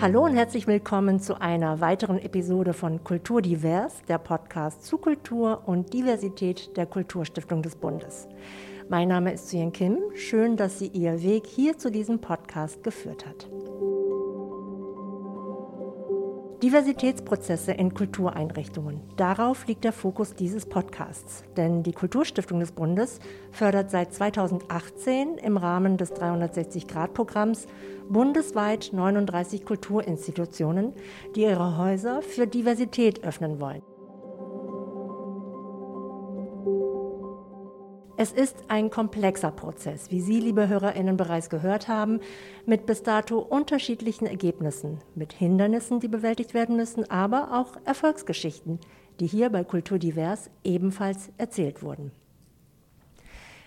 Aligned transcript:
Hallo 0.00 0.24
und 0.24 0.34
herzlich 0.34 0.66
willkommen 0.66 1.20
zu 1.20 1.42
einer 1.42 1.82
weiteren 1.82 2.18
Episode 2.18 2.72
von 2.72 3.04
Kultur 3.04 3.42
Divers, 3.42 4.00
der 4.08 4.16
Podcast 4.16 4.82
zu 4.82 4.96
Kultur 4.96 5.64
und 5.66 5.92
Diversität 5.92 6.74
der 6.78 6.86
Kulturstiftung 6.86 7.60
des 7.60 7.76
Bundes. 7.76 8.26
Mein 8.88 9.08
Name 9.08 9.34
ist 9.34 9.50
Suyen 9.50 9.74
Kim. 9.74 9.98
Schön, 10.14 10.56
dass 10.56 10.78
sie 10.78 10.86
ihr 10.86 11.22
Weg 11.22 11.46
hier 11.46 11.76
zu 11.76 11.90
diesem 11.90 12.18
Podcast 12.18 12.82
geführt 12.82 13.26
hat. 13.26 13.50
Diversitätsprozesse 16.62 17.72
in 17.72 17.94
Kultureinrichtungen. 17.94 19.00
Darauf 19.16 19.66
liegt 19.66 19.84
der 19.84 19.94
Fokus 19.94 20.34
dieses 20.34 20.66
Podcasts. 20.66 21.42
Denn 21.56 21.82
die 21.82 21.92
Kulturstiftung 21.92 22.60
des 22.60 22.72
Bundes 22.72 23.18
fördert 23.50 23.90
seit 23.90 24.12
2018 24.12 25.38
im 25.38 25.56
Rahmen 25.56 25.96
des 25.96 26.12
360-Grad-Programms 26.12 27.66
bundesweit 28.10 28.90
39 28.92 29.64
Kulturinstitutionen, 29.64 30.92
die 31.34 31.42
ihre 31.42 31.78
Häuser 31.78 32.22
für 32.22 32.46
Diversität 32.46 33.24
öffnen 33.24 33.60
wollen. 33.60 33.82
Es 38.16 38.32
ist 38.32 38.64
ein 38.68 38.90
komplexer 38.90 39.50
Prozess, 39.50 40.10
wie 40.10 40.20
Sie, 40.20 40.40
liebe 40.40 40.68
Hörerinnen, 40.68 41.16
bereits 41.16 41.48
gehört 41.48 41.88
haben, 41.88 42.20
mit 42.66 42.84
bis 42.84 43.02
dato 43.02 43.38
unterschiedlichen 43.38 44.26
Ergebnissen, 44.26 44.98
mit 45.14 45.32
Hindernissen, 45.32 46.00
die 46.00 46.08
bewältigt 46.08 46.52
werden 46.52 46.76
müssen, 46.76 47.10
aber 47.10 47.58
auch 47.58 47.78
Erfolgsgeschichten, 47.86 48.78
die 49.20 49.26
hier 49.26 49.48
bei 49.48 49.64
Kultur 49.64 49.98
Divers 49.98 50.50
ebenfalls 50.64 51.30
erzählt 51.38 51.82
wurden. 51.82 52.12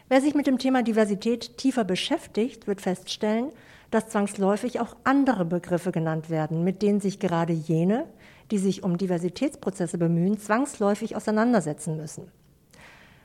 Wer 0.08 0.22
sich 0.22 0.36
mit 0.36 0.46
dem 0.46 0.60
Thema 0.60 0.84
Diversität 0.84 1.58
tiefer 1.58 1.84
beschäftigt, 1.84 2.68
wird 2.68 2.82
feststellen, 2.82 3.50
dass 3.94 4.10
zwangsläufig 4.10 4.80
auch 4.80 4.96
andere 5.04 5.46
Begriffe 5.46 5.92
genannt 5.92 6.30
werden, 6.30 6.64
mit 6.64 6.82
denen 6.82 7.00
sich 7.00 7.20
gerade 7.20 7.54
jene, 7.54 8.08
die 8.50 8.58
sich 8.58 8.84
um 8.84 8.98
Diversitätsprozesse 8.98 9.98
bemühen, 9.98 10.40
zwangsläufig 10.40 11.16
auseinandersetzen 11.16 11.98
müssen. 11.98 12.32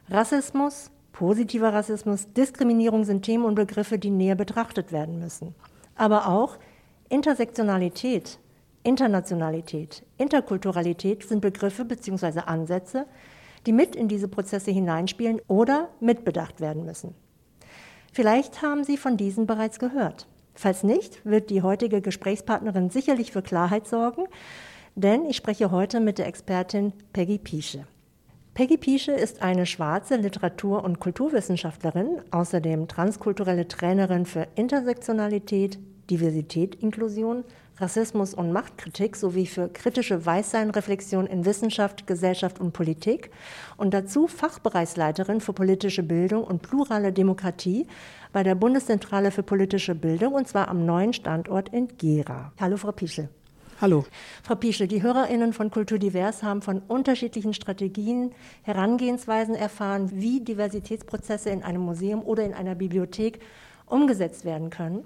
Rassismus, 0.08 0.91
Positiver 1.12 1.72
Rassismus, 1.72 2.33
Diskriminierung 2.33 3.05
sind 3.05 3.25
Themen 3.25 3.44
und 3.44 3.55
Begriffe, 3.55 3.98
die 3.98 4.10
näher 4.10 4.34
betrachtet 4.34 4.92
werden 4.92 5.19
müssen. 5.19 5.55
Aber 5.97 6.28
auch 6.28 6.58
Intersektionalität, 7.08 8.38
Internationalität, 8.82 10.05
Interkulturalität 10.19 11.25
sind 11.25 11.41
Begriffe 11.41 11.84
bzw. 11.84 12.41
Ansätze, 12.41 13.06
die 13.66 13.72
mit 13.72 13.97
in 13.97 14.08
diese 14.08 14.28
Prozesse 14.28 14.70
hineinspielen 14.70 15.41
oder 15.48 15.88
mitbedacht 16.00 16.60
werden 16.60 16.84
müssen. 16.84 17.14
Vielleicht 18.12 18.62
haben 18.62 18.84
Sie 18.84 18.97
von 18.97 19.16
diesen 19.16 19.47
bereits 19.47 19.78
gehört. 19.78 20.27
Falls 20.60 20.82
nicht, 20.82 21.24
wird 21.24 21.50
die 21.50 21.62
heutige 21.62 22.00
Gesprächspartnerin 22.00 22.90
sicherlich 22.90 23.30
für 23.30 23.42
Klarheit 23.42 23.86
sorgen, 23.86 24.24
denn 24.96 25.24
ich 25.24 25.36
spreche 25.36 25.70
heute 25.70 26.00
mit 26.00 26.18
der 26.18 26.26
Expertin 26.26 26.92
Peggy 27.12 27.38
Piesche. 27.38 27.86
Peggy 28.54 28.76
Piesche 28.76 29.12
ist 29.12 29.40
eine 29.40 29.66
schwarze 29.66 30.16
Literatur- 30.16 30.82
und 30.82 30.98
Kulturwissenschaftlerin, 30.98 32.22
außerdem 32.32 32.88
transkulturelle 32.88 33.68
Trainerin 33.68 34.26
für 34.26 34.48
Intersektionalität, 34.56 35.78
Diversität, 36.10 36.74
Inklusion, 36.74 37.44
Rassismus 37.80 38.34
und 38.34 38.50
Machtkritik 38.50 39.14
sowie 39.14 39.46
für 39.46 39.68
kritische 39.68 40.26
Weißsein-Reflexion 40.26 41.28
in 41.28 41.44
Wissenschaft, 41.44 42.08
Gesellschaft 42.08 42.58
und 42.58 42.72
Politik 42.72 43.30
und 43.76 43.94
dazu 43.94 44.26
Fachbereichsleiterin 44.26 45.40
für 45.40 45.52
politische 45.52 46.02
Bildung 46.02 46.42
und 46.42 46.62
plurale 46.62 47.12
Demokratie 47.12 47.86
bei 48.33 48.43
der 48.43 48.55
Bundeszentrale 48.55 49.31
für 49.31 49.43
politische 49.43 49.94
Bildung 49.94 50.34
und 50.34 50.49
zwar 50.49 50.69
am 50.69 50.84
neuen 50.84 51.12
Standort 51.12 51.71
in 51.71 51.89
Gera. 51.99 52.53
Hallo, 52.61 52.77
Frau 52.77 52.93
Piesche. 52.93 53.28
Hallo. 53.81 54.05
Frau 54.43 54.56
Piesche, 54.56 54.89
die 54.89 55.03
HörerInnen 55.03 55.53
von 55.53 55.71
Kultur 55.71 55.99
Divers 55.99 56.43
haben 56.43 56.62
von 56.62 56.83
unterschiedlichen 56.89 57.55
Strategien, 57.55 58.33
Herangehensweisen 58.62 59.55
erfahren, 59.55 60.11
wie 60.12 60.41
Diversitätsprozesse 60.41 61.50
in 61.50 61.62
einem 61.62 61.83
Museum 61.83 62.22
oder 62.22 62.44
in 62.44 62.55
einer 62.55 62.75
Bibliothek 62.75 63.41
umgesetzt 63.87 64.45
werden 64.45 64.71
können. 64.71 65.05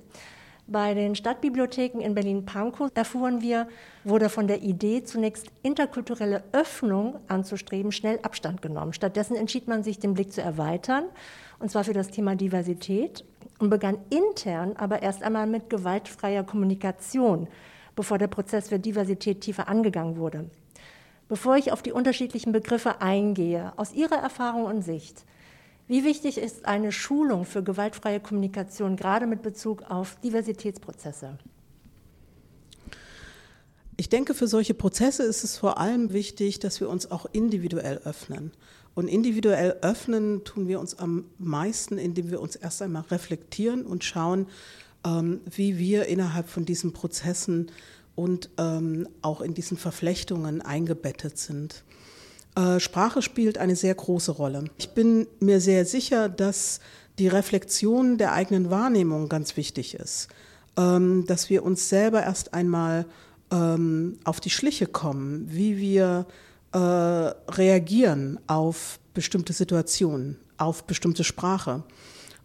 Bei 0.67 0.95
den 0.95 1.15
Stadtbibliotheken 1.17 2.01
in 2.01 2.15
Berlin-Pankow 2.15 2.91
erfuhren 2.95 3.43
wir, 3.43 3.69
wurde 4.05 4.31
von 4.31 4.47
der 4.47 4.63
Idee, 4.63 5.03
zunächst 5.03 5.49
interkulturelle 5.63 6.45
Öffnung 6.53 7.19
anzustreben, 7.29 7.93
schnell 7.93 8.21
Abstand 8.23 8.63
genommen. 8.63 8.95
Stattdessen 8.95 9.37
entschied 9.37 9.69
man 9.69 9.83
sich, 9.83 9.99
den 9.99 10.15
Blick 10.15 10.33
zu 10.33 10.41
erweitern, 10.41 11.05
und 11.63 11.71
zwar 11.71 11.85
für 11.85 11.95
das 11.95 12.09
Thema 12.09 12.37
Diversität, 12.37 13.25
und 13.59 13.71
begann 13.71 13.99
intern 14.11 14.75
aber 14.77 15.03
erst 15.03 15.23
einmal 15.23 15.47
mit 15.47 15.71
gewaltfreier 15.71 16.43
Kommunikation 16.43 17.47
bevor 17.95 18.19
der 18.19 18.29
Prozess 18.29 18.69
für 18.69 18.79
Diversität 18.79 19.41
tiefer 19.41 19.69
angegangen 19.69 20.17
wurde. 20.17 20.51
Bevor 21.29 21.57
ich 21.57 21.73
auf 21.73 21.83
die 21.83 21.93
unterschiedlichen 21.93 22.53
Begriffe 22.53 23.01
eingehe, 23.01 23.73
aus 23.77 23.93
Ihrer 23.93 24.17
Erfahrung 24.17 24.65
und 24.65 24.83
Sicht, 24.83 25.25
wie 25.89 26.05
wichtig 26.05 26.39
ist 26.39 26.65
eine 26.65 26.93
Schulung 26.93 27.45
für 27.45 27.63
gewaltfreie 27.63 28.21
Kommunikation, 28.21 28.97
gerade 28.97 29.27
mit 29.27 29.43
Bezug 29.43 29.83
auf 29.91 30.17
Diversitätsprozesse? 30.23 31.39
Ich 33.97 34.09
denke, 34.09 34.35
für 34.35 34.47
solche 34.47 34.75
Prozesse 34.75 35.23
ist 35.23 35.45
es 35.45 35.59
vor 35.59 35.79
allem 35.79 36.13
wichtig, 36.13 36.61
dass 36.61 36.81
wir 36.81 36.89
uns 36.89 37.11
auch 37.11 37.27
individuell 37.33 37.99
öffnen. 38.05 38.53
Und 38.95 39.09
individuell 39.09 39.77
öffnen 39.81 40.45
tun 40.45 40.69
wir 40.69 40.79
uns 40.79 40.99
am 40.99 41.25
meisten, 41.39 41.99
indem 41.99 42.31
wir 42.31 42.41
uns 42.41 42.57
erst 42.57 42.83
einmal 42.83 43.03
reflektieren 43.11 43.87
und 43.87 44.05
schauen, 44.05 44.47
ähm, 45.05 45.41
wie 45.51 45.79
wir 45.79 46.07
innerhalb 46.07 46.49
von 46.49 46.65
diesen 46.65 46.93
Prozessen 46.93 47.71
und 48.15 48.51
ähm, 48.59 49.09
auch 49.23 49.41
in 49.41 49.55
diesen 49.55 49.79
Verflechtungen 49.79 50.61
eingebettet 50.61 51.39
sind. 51.39 51.85
Äh, 52.55 52.79
Sprache 52.81 53.23
spielt 53.23 53.57
eine 53.57 53.77
sehr 53.77 53.95
große 53.95 54.33
Rolle. 54.33 54.65
Ich 54.77 54.91
bin 54.91 55.27
mir 55.41 55.61
sehr 55.61 55.87
sicher, 55.87 56.29
dass 56.29 56.81
die 57.19 57.29
Reflexion 57.29 58.19
der 58.19 58.33
eigenen 58.33 58.71
Wahrnehmung 58.71 59.29
ganz 59.31 59.57
wichtig 59.57 59.95
ist, 59.95 60.29
ähm, 60.77 61.25
dass 61.27 61.49
wir 61.49 61.63
uns 61.65 61.89
selber 61.89 62.23
erst 62.23 62.55
einmal 62.55 63.07
auf 64.25 64.41
die 64.41 64.49
Schliche 64.49 64.87
kommen, 64.87 65.47
wie 65.51 65.77
wir 65.77 66.25
äh, 66.73 66.79
reagieren 66.79 68.41
auf 68.47 68.99
bestimmte 69.15 69.53
Situationen, 69.53 70.39
auf 70.57 70.85
bestimmte 70.85 71.25
Sprache. 71.25 71.83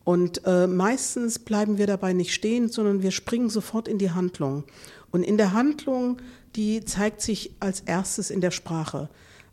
Und 0.04 0.42
äh, 0.46 0.68
meistens 0.68 1.40
bleiben 1.40 1.78
wir 1.78 1.88
dabei 1.88 2.14
nicht 2.14 2.34
stehen, 2.34 2.70
sondern 2.70 3.02
wir 3.04 3.12
springen 3.12 3.50
sofort 3.50 3.88
in 3.88 3.98
die 3.98 4.12
Handlung. 4.12 4.64
Und 5.12 5.24
in 5.24 5.38
der 5.38 5.54
Handlung, 5.54 6.18
die 6.56 6.84
zeigt 6.86 7.22
sich 7.22 7.52
als 7.60 7.82
erstes 7.82 8.30
in 8.30 8.42
der 8.42 8.52
Sprache. 8.52 9.10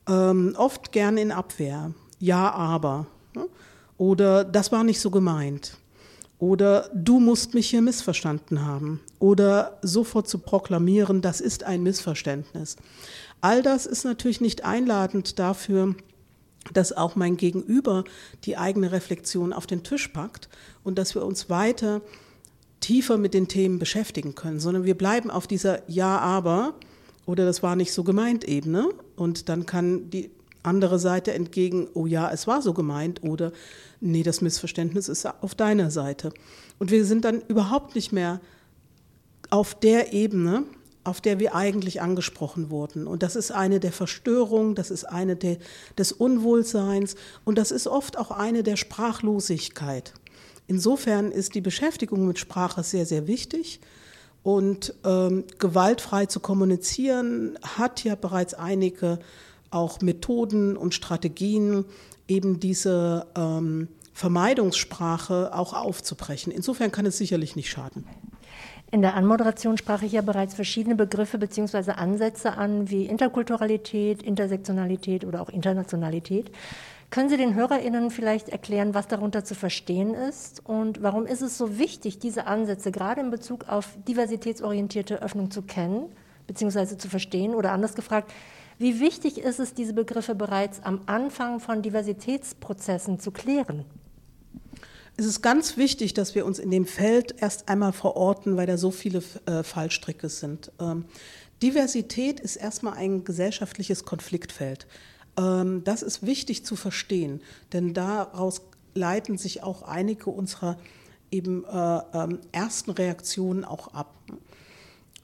Ähm, 0.08 0.54
oft 0.56 0.92
gern 0.92 1.16
in 1.16 1.32
Abwehr. 1.32 1.92
Ja, 2.20 2.52
aber. 2.52 3.06
Ne? 3.34 3.48
Oder 3.98 4.44
das 4.44 4.72
war 4.72 4.84
nicht 4.84 5.00
so 5.00 5.10
gemeint. 5.10 5.76
Oder 6.38 6.90
du 6.94 7.20
musst 7.20 7.54
mich 7.54 7.70
hier 7.70 7.82
missverstanden 7.82 8.64
haben. 8.64 9.00
Oder 9.18 9.78
sofort 9.82 10.28
zu 10.28 10.38
proklamieren, 10.38 11.22
das 11.22 11.40
ist 11.40 11.64
ein 11.64 11.82
Missverständnis. 11.82 12.76
All 13.44 13.60
das 13.60 13.84
ist 13.84 14.06
natürlich 14.06 14.40
nicht 14.40 14.64
einladend 14.64 15.38
dafür, 15.38 15.94
dass 16.72 16.94
auch 16.94 17.14
mein 17.14 17.36
Gegenüber 17.36 18.04
die 18.44 18.56
eigene 18.56 18.90
Reflexion 18.90 19.52
auf 19.52 19.66
den 19.66 19.82
Tisch 19.82 20.08
packt 20.08 20.48
und 20.82 20.96
dass 20.96 21.14
wir 21.14 21.26
uns 21.26 21.50
weiter 21.50 22.00
tiefer 22.80 23.18
mit 23.18 23.34
den 23.34 23.46
Themen 23.46 23.78
beschäftigen 23.78 24.34
können, 24.34 24.60
sondern 24.60 24.84
wir 24.84 24.96
bleiben 24.96 25.30
auf 25.30 25.46
dieser 25.46 25.82
Ja, 25.90 26.20
aber 26.20 26.72
oder 27.26 27.44
das 27.44 27.62
war 27.62 27.76
nicht 27.76 27.92
so 27.92 28.02
gemeint 28.02 28.44
Ebene 28.44 28.88
und 29.14 29.50
dann 29.50 29.66
kann 29.66 30.08
die 30.08 30.30
andere 30.62 30.98
Seite 30.98 31.34
entgegen, 31.34 31.88
oh 31.92 32.06
ja, 32.06 32.30
es 32.30 32.46
war 32.46 32.62
so 32.62 32.72
gemeint 32.72 33.22
oder 33.22 33.52
nee, 34.00 34.22
das 34.22 34.40
Missverständnis 34.40 35.10
ist 35.10 35.26
auf 35.26 35.54
deiner 35.54 35.90
Seite. 35.90 36.32
Und 36.78 36.90
wir 36.90 37.04
sind 37.04 37.26
dann 37.26 37.42
überhaupt 37.42 37.94
nicht 37.94 38.10
mehr 38.10 38.40
auf 39.50 39.78
der 39.78 40.14
Ebene, 40.14 40.64
auf 41.04 41.20
der 41.20 41.38
wir 41.38 41.54
eigentlich 41.54 42.00
angesprochen 42.00 42.70
wurden. 42.70 43.06
Und 43.06 43.22
das 43.22 43.36
ist 43.36 43.50
eine 43.52 43.78
der 43.78 43.92
Verstörungen, 43.92 44.74
das 44.74 44.90
ist 44.90 45.04
eine 45.04 45.36
der, 45.36 45.58
des 45.98 46.12
Unwohlseins 46.12 47.14
und 47.44 47.58
das 47.58 47.70
ist 47.70 47.86
oft 47.86 48.18
auch 48.18 48.30
eine 48.30 48.62
der 48.62 48.76
Sprachlosigkeit. 48.76 50.14
Insofern 50.66 51.30
ist 51.30 51.54
die 51.54 51.60
Beschäftigung 51.60 52.26
mit 52.26 52.38
Sprache 52.38 52.82
sehr, 52.82 53.06
sehr 53.06 53.26
wichtig. 53.26 53.80
Und 54.42 54.94
ähm, 55.04 55.44
gewaltfrei 55.58 56.26
zu 56.26 56.40
kommunizieren 56.40 57.58
hat 57.62 58.04
ja 58.04 58.14
bereits 58.14 58.52
einige 58.52 59.18
auch 59.70 60.00
Methoden 60.00 60.76
und 60.76 60.94
Strategien, 60.94 61.84
eben 62.28 62.60
diese 62.60 63.26
ähm, 63.36 63.88
Vermeidungssprache 64.12 65.54
auch 65.54 65.72
aufzubrechen. 65.72 66.52
Insofern 66.52 66.92
kann 66.92 67.06
es 67.06 67.18
sicherlich 67.18 67.56
nicht 67.56 67.70
schaden. 67.70 68.06
In 68.94 69.02
der 69.02 69.16
Anmoderation 69.16 69.76
sprach 69.76 70.02
ich 70.02 70.12
ja 70.12 70.22
bereits 70.22 70.54
verschiedene 70.54 70.94
Begriffe 70.94 71.36
bzw. 71.36 71.90
Ansätze 71.90 72.56
an, 72.56 72.90
wie 72.90 73.06
Interkulturalität, 73.06 74.22
Intersektionalität 74.22 75.24
oder 75.24 75.42
auch 75.42 75.48
Internationalität. 75.48 76.52
Können 77.10 77.28
Sie 77.28 77.36
den 77.36 77.56
HörerInnen 77.56 78.12
vielleicht 78.12 78.50
erklären, 78.50 78.94
was 78.94 79.08
darunter 79.08 79.44
zu 79.44 79.56
verstehen 79.56 80.14
ist 80.14 80.62
und 80.64 81.02
warum 81.02 81.26
ist 81.26 81.42
es 81.42 81.58
so 81.58 81.76
wichtig, 81.76 82.20
diese 82.20 82.46
Ansätze 82.46 82.92
gerade 82.92 83.20
in 83.20 83.32
Bezug 83.32 83.68
auf 83.68 83.98
diversitätsorientierte 84.06 85.20
Öffnung 85.20 85.50
zu 85.50 85.62
kennen 85.62 86.04
bzw. 86.46 86.96
zu 86.96 87.08
verstehen? 87.08 87.56
Oder 87.56 87.72
anders 87.72 87.96
gefragt, 87.96 88.32
wie 88.78 89.00
wichtig 89.00 89.38
ist 89.38 89.58
es, 89.58 89.74
diese 89.74 89.94
Begriffe 89.94 90.36
bereits 90.36 90.80
am 90.84 91.00
Anfang 91.06 91.58
von 91.58 91.82
Diversitätsprozessen 91.82 93.18
zu 93.18 93.32
klären? 93.32 93.86
Es 95.16 95.26
ist 95.26 95.42
ganz 95.42 95.76
wichtig, 95.76 96.14
dass 96.14 96.34
wir 96.34 96.44
uns 96.44 96.58
in 96.58 96.70
dem 96.70 96.86
Feld 96.86 97.36
erst 97.40 97.68
einmal 97.68 97.92
verorten, 97.92 98.56
weil 98.56 98.66
da 98.66 98.76
so 98.76 98.90
viele 98.90 99.22
äh, 99.46 99.62
Fallstricke 99.62 100.28
sind. 100.28 100.72
Ähm, 100.80 101.04
Diversität 101.62 102.40
ist 102.40 102.56
erstmal 102.56 102.94
ein 102.94 103.22
gesellschaftliches 103.22 104.04
Konfliktfeld. 104.04 104.86
Ähm, 105.38 105.82
das 105.84 106.02
ist 106.02 106.26
wichtig 106.26 106.64
zu 106.64 106.74
verstehen, 106.74 107.40
denn 107.72 107.94
daraus 107.94 108.62
leiten 108.94 109.38
sich 109.38 109.62
auch 109.62 109.82
einige 109.82 110.30
unserer 110.30 110.78
eben 111.30 111.64
äh, 111.64 112.00
ähm, 112.12 112.40
ersten 112.52 112.90
Reaktionen 112.90 113.64
auch 113.64 113.94
ab. 113.94 114.14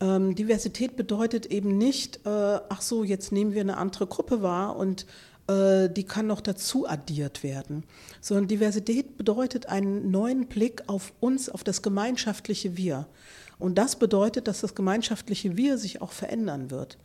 Ähm, 0.00 0.34
Diversität 0.34 0.96
bedeutet 0.96 1.46
eben 1.46 1.76
nicht, 1.78 2.24
äh, 2.24 2.28
ach 2.68 2.80
so, 2.80 3.04
jetzt 3.04 3.32
nehmen 3.32 3.54
wir 3.54 3.60
eine 3.60 3.76
andere 3.76 4.06
Gruppe 4.06 4.40
wahr 4.40 4.76
und 4.76 5.06
die 5.50 6.04
kann 6.04 6.26
noch 6.28 6.40
dazu 6.40 6.88
addiert 6.88 7.42
werden, 7.42 7.84
sondern 8.20 8.46
Diversität 8.46 9.16
bedeutet 9.16 9.66
einen 9.66 10.10
neuen 10.10 10.46
Blick 10.46 10.84
auf 10.86 11.12
uns, 11.18 11.48
auf 11.48 11.64
das 11.64 11.82
gemeinschaftliche 11.82 12.76
Wir. 12.76 13.08
Und 13.58 13.76
das 13.76 13.96
bedeutet, 13.96 14.48
dass 14.48 14.60
das 14.60 14.74
gemeinschaftliche 14.74 15.56
Wir 15.56 15.76
sich 15.76 16.00
auch 16.02 16.12
verändern 16.12 16.70
wird. 16.70 16.98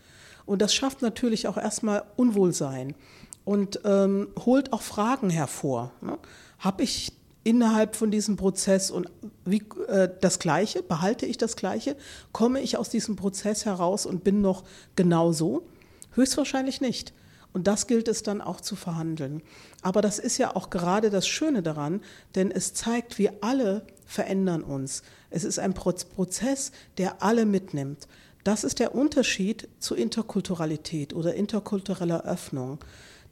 Und 0.46 0.62
das 0.62 0.74
schafft 0.74 1.02
natürlich 1.02 1.48
auch 1.48 1.58
erstmal 1.58 2.04
Unwohlsein 2.16 2.96
und 3.44 3.80
ähm, 3.84 4.28
holt 4.46 4.74
auch 4.74 4.82
Fragen 4.82 5.30
hervor. 5.30 5.92
Ne? 6.02 6.18
Habe 6.60 6.84
ich 6.84 7.14
innerhalb 7.44 7.96
von 7.96 8.10
diesem 8.10 8.38
Prozess 8.38 8.90
und 8.90 9.10
wie, 9.44 9.64
äh, 9.88 10.10
das 10.22 10.40
Gleiche, 10.40 10.82
behalte 10.82 11.26
ich 11.26 11.38
das 11.38 11.56
Gleiche? 11.56 11.96
Komme 12.32 12.60
ich 12.62 12.78
aus 12.78 12.90
diesem 12.90 13.16
Prozess 13.16 13.66
heraus 13.66 14.06
und 14.06 14.24
bin 14.24 14.42
noch 14.42 14.64
genauso? 14.96 15.68
Höchstwahrscheinlich 16.14 16.82
nicht. 16.82 17.14
Und 17.56 17.68
das 17.68 17.88
gilt 17.88 18.10
es 18.10 18.22
dann 18.22 18.42
auch 18.42 18.60
zu 18.60 18.76
verhandeln. 18.76 19.42
Aber 19.82 20.02
das 20.02 20.20
ist 20.20 20.38
ja 20.38 20.58
auch 20.58 20.70
gerade 20.70 21.10
das 21.10 21.26
Schöne 21.26 21.64
daran, 21.64 22.02
denn 22.36 22.52
es 22.52 22.74
zeigt, 22.74 23.18
wir 23.18 23.36
alle 23.40 23.88
verändern 24.06 24.62
uns. 24.62 25.04
Es 25.30 25.46
ist 25.46 25.60
ein 25.60 25.74
Prozess, 25.74 26.74
der 26.98 27.24
alle 27.24 27.46
mitnimmt. 27.46 28.10
Das 28.44 28.66
ist 28.66 28.80
der 28.80 28.94
Unterschied 28.94 29.70
zu 29.80 29.96
Interkulturalität 29.96 31.14
oder 31.14 31.34
interkultureller 31.36 32.26
Öffnung. 32.26 32.80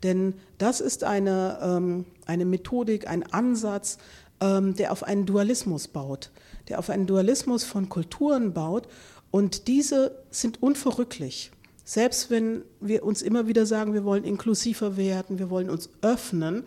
Denn 0.03 0.35
das 0.57 0.79
ist 0.79 1.03
eine, 1.03 1.59
ähm, 1.61 2.05
eine 2.25 2.45
Methodik, 2.45 3.09
ein 3.09 3.23
Ansatz, 3.23 3.97
ähm, 4.39 4.73
der 4.77 4.93
auf 4.93 5.03
einen 5.03 5.25
Dualismus 5.25 5.89
baut, 5.89 6.31
der 6.69 6.79
auf 6.79 6.89
einen 6.89 7.07
Dualismus 7.07 7.65
von 7.65 7.89
Kulturen 7.89 8.53
baut. 8.53 8.87
Und 9.31 9.67
diese 9.67 10.23
sind 10.31 10.63
unverrücklich. 10.63 11.51
Selbst 11.83 12.29
wenn 12.29 12.63
wir 12.79 13.03
uns 13.03 13.21
immer 13.21 13.47
wieder 13.47 13.65
sagen, 13.65 13.93
wir 13.93 14.05
wollen 14.05 14.23
inklusiver 14.23 14.95
werden, 14.95 15.39
wir 15.39 15.49
wollen 15.49 15.69
uns 15.69 15.89
öffnen, 16.01 16.63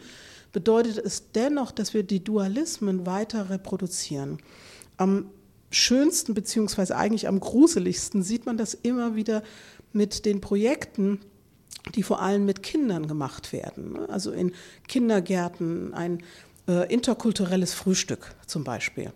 bedeutet 0.52 0.98
es 0.98 1.32
dennoch, 1.32 1.72
dass 1.72 1.94
wir 1.94 2.02
die 2.02 2.22
Dualismen 2.22 3.06
weiter 3.06 3.50
reproduzieren. 3.50 4.38
Am 4.96 5.30
schönsten 5.70 6.34
beziehungsweise 6.34 6.96
eigentlich 6.96 7.28
am 7.28 7.40
gruseligsten 7.40 8.22
sieht 8.22 8.46
man 8.46 8.56
das 8.56 8.74
immer 8.74 9.16
wieder 9.16 9.42
mit 9.92 10.24
den 10.24 10.40
Projekten, 10.40 11.20
die 11.94 12.02
vor 12.02 12.20
allem 12.20 12.44
mit 12.44 12.62
Kindern 12.62 13.06
gemacht 13.06 13.52
werden. 13.52 13.96
Also 14.08 14.32
in 14.32 14.52
Kindergärten 14.88 15.94
ein 15.94 16.22
äh, 16.68 16.92
interkulturelles 16.92 17.74
Frühstück 17.74 18.34
zum 18.46 18.64
Beispiel. 18.64 19.12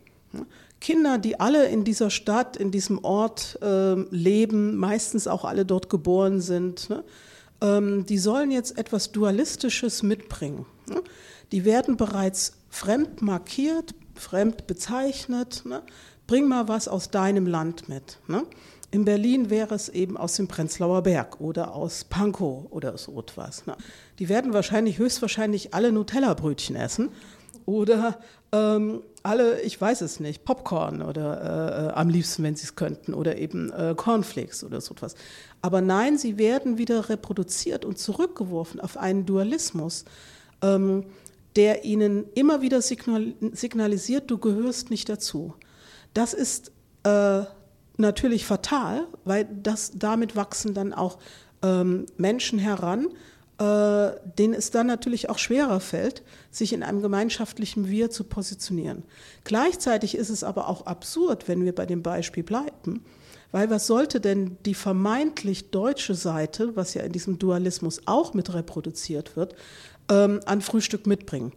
Kinder, 0.81 1.19
die 1.19 1.39
alle 1.39 1.69
in 1.69 1.85
dieser 1.85 2.11
Stadt, 2.11 2.57
in 2.57 2.71
diesem 2.71 3.05
Ort 3.05 3.59
äh, 3.63 3.95
leben, 4.11 4.77
meistens 4.77 5.27
auch 5.27 5.45
alle 5.45 5.67
dort 5.67 5.91
geboren 5.91 6.41
sind, 6.41 6.89
ne? 6.89 7.05
ähm, 7.61 8.07
die 8.07 8.19
sollen 8.19 8.51
jetzt 8.51 8.79
etwas 8.79 9.13
Dualistisches 9.13 10.03
mitbringen. 10.03 10.65
Ne? 10.89 11.03
Die 11.53 11.65
werden 11.65 11.97
bereits 11.97 12.55
fremd 12.71 13.21
markiert, 13.21 13.95
fremd 14.15 14.67
bezeichnet. 14.67 15.63
Ne? 15.67 15.83
bring 16.31 16.47
mal 16.47 16.69
was 16.69 16.87
aus 16.87 17.11
deinem 17.11 17.49
Land 17.49 17.89
mit. 17.89 18.19
Ne? 18.29 18.47
In 18.93 19.05
Berlin 19.05 19.51
wäre 19.51 19.75
es 19.75 19.89
eben 19.89 20.17
aus 20.17 20.37
dem 20.37 20.47
Prenzlauer 20.47 21.03
Berg 21.03 21.41
oder 21.41 21.75
aus 21.75 22.05
Pankow 22.05 22.67
oder 22.71 22.97
so 22.99 23.19
etwas. 23.19 23.67
Ne? 23.67 23.77
Die 24.21 24.29
werden 24.29 24.53
wahrscheinlich, 24.53 24.99
höchstwahrscheinlich 24.99 25.75
alle 25.75 25.91
Nutella-Brötchen 25.91 26.77
essen 26.77 27.09
oder 27.67 28.21
ähm, 28.53 29.03
alle, 29.23 29.61
ich 29.61 29.81
weiß 29.81 30.01
es 30.01 30.19
nicht, 30.21 30.45
Popcorn 30.45 31.03
oder 31.03 31.91
äh, 31.91 31.99
am 31.99 32.09
liebsten, 32.09 32.43
wenn 32.43 32.57
sie 32.57 32.65
es 32.65 32.75
könnten, 32.75 33.15
oder 33.15 33.39
eben 33.39 33.71
äh, 33.73 33.95
Cornflakes 33.97 34.65
oder 34.65 34.81
so 34.81 34.95
etwas. 34.95 35.15
Aber 35.63 35.81
nein, 35.81 36.17
sie 36.17 36.39
werden 36.39 36.79
wieder 36.79 37.09
reproduziert 37.09 37.85
und 37.85 37.99
zurückgeworfen 37.99 38.81
auf 38.81 38.97
einen 38.97 39.27
Dualismus, 39.27 40.05
ähm, 40.63 41.05
der 41.57 41.85
ihnen 41.85 42.25
immer 42.35 42.63
wieder 42.63 42.81
signal 42.81 43.35
signalisiert, 43.53 44.31
du 44.31 44.39
gehörst 44.39 44.91
nicht 44.91 45.09
dazu. 45.09 45.55
Das 46.15 46.33
ist 46.33 46.73
äh, 47.03 47.43
natürlich 47.97 48.47
fatal, 48.47 49.07
weil 49.25 49.49
das, 49.63 49.93
damit 49.95 50.37
wachsen 50.37 50.75
dann 50.75 50.93
auch 50.93 51.19
ähm, 51.63 52.07
Menschen 52.17 52.59
heran, 52.59 53.09
äh, 53.61 54.13
denen 54.39 54.55
es 54.55 54.71
dann 54.71 54.87
natürlich 54.87 55.29
auch 55.29 55.39
schwerer 55.39 55.81
fällt, 55.81 56.23
sich 56.51 56.73
in 56.73 56.83
einem 56.83 57.03
gemeinschaftlichen 57.03 57.89
Wir 57.89 58.11
zu 58.11 58.25
positionieren. 58.25 59.03
Gleichzeitig 59.45 60.17
ist 60.17 60.31
es 60.31 60.43
aber 60.43 60.69
auch 60.69 60.87
absurd, 60.87 61.47
wenn 61.47 61.63
wir 61.65 61.75
bei 61.75 61.85
dem 61.85 62.03
Beispiel 62.03 62.43
bleiben, 62.43 63.05
weil 63.53 63.69
was 63.69 63.87
sollte 63.87 64.19
denn 64.19 64.57
die 64.65 64.75
vermeintlich 64.75 65.71
deutsche 65.71 66.15
Seite, 66.15 66.75
was 66.75 66.95
ja 66.95 67.03
in 67.03 67.13
diesem 67.13 67.39
Dualismus 67.39 68.01
auch 68.07 68.33
mit 68.33 68.55
reproduziert 68.55 69.37
wird, 69.37 69.55
ähm, 70.11 70.41
an 70.47 70.63
Frühstück 70.63 71.07
mitbringen? 71.07 71.53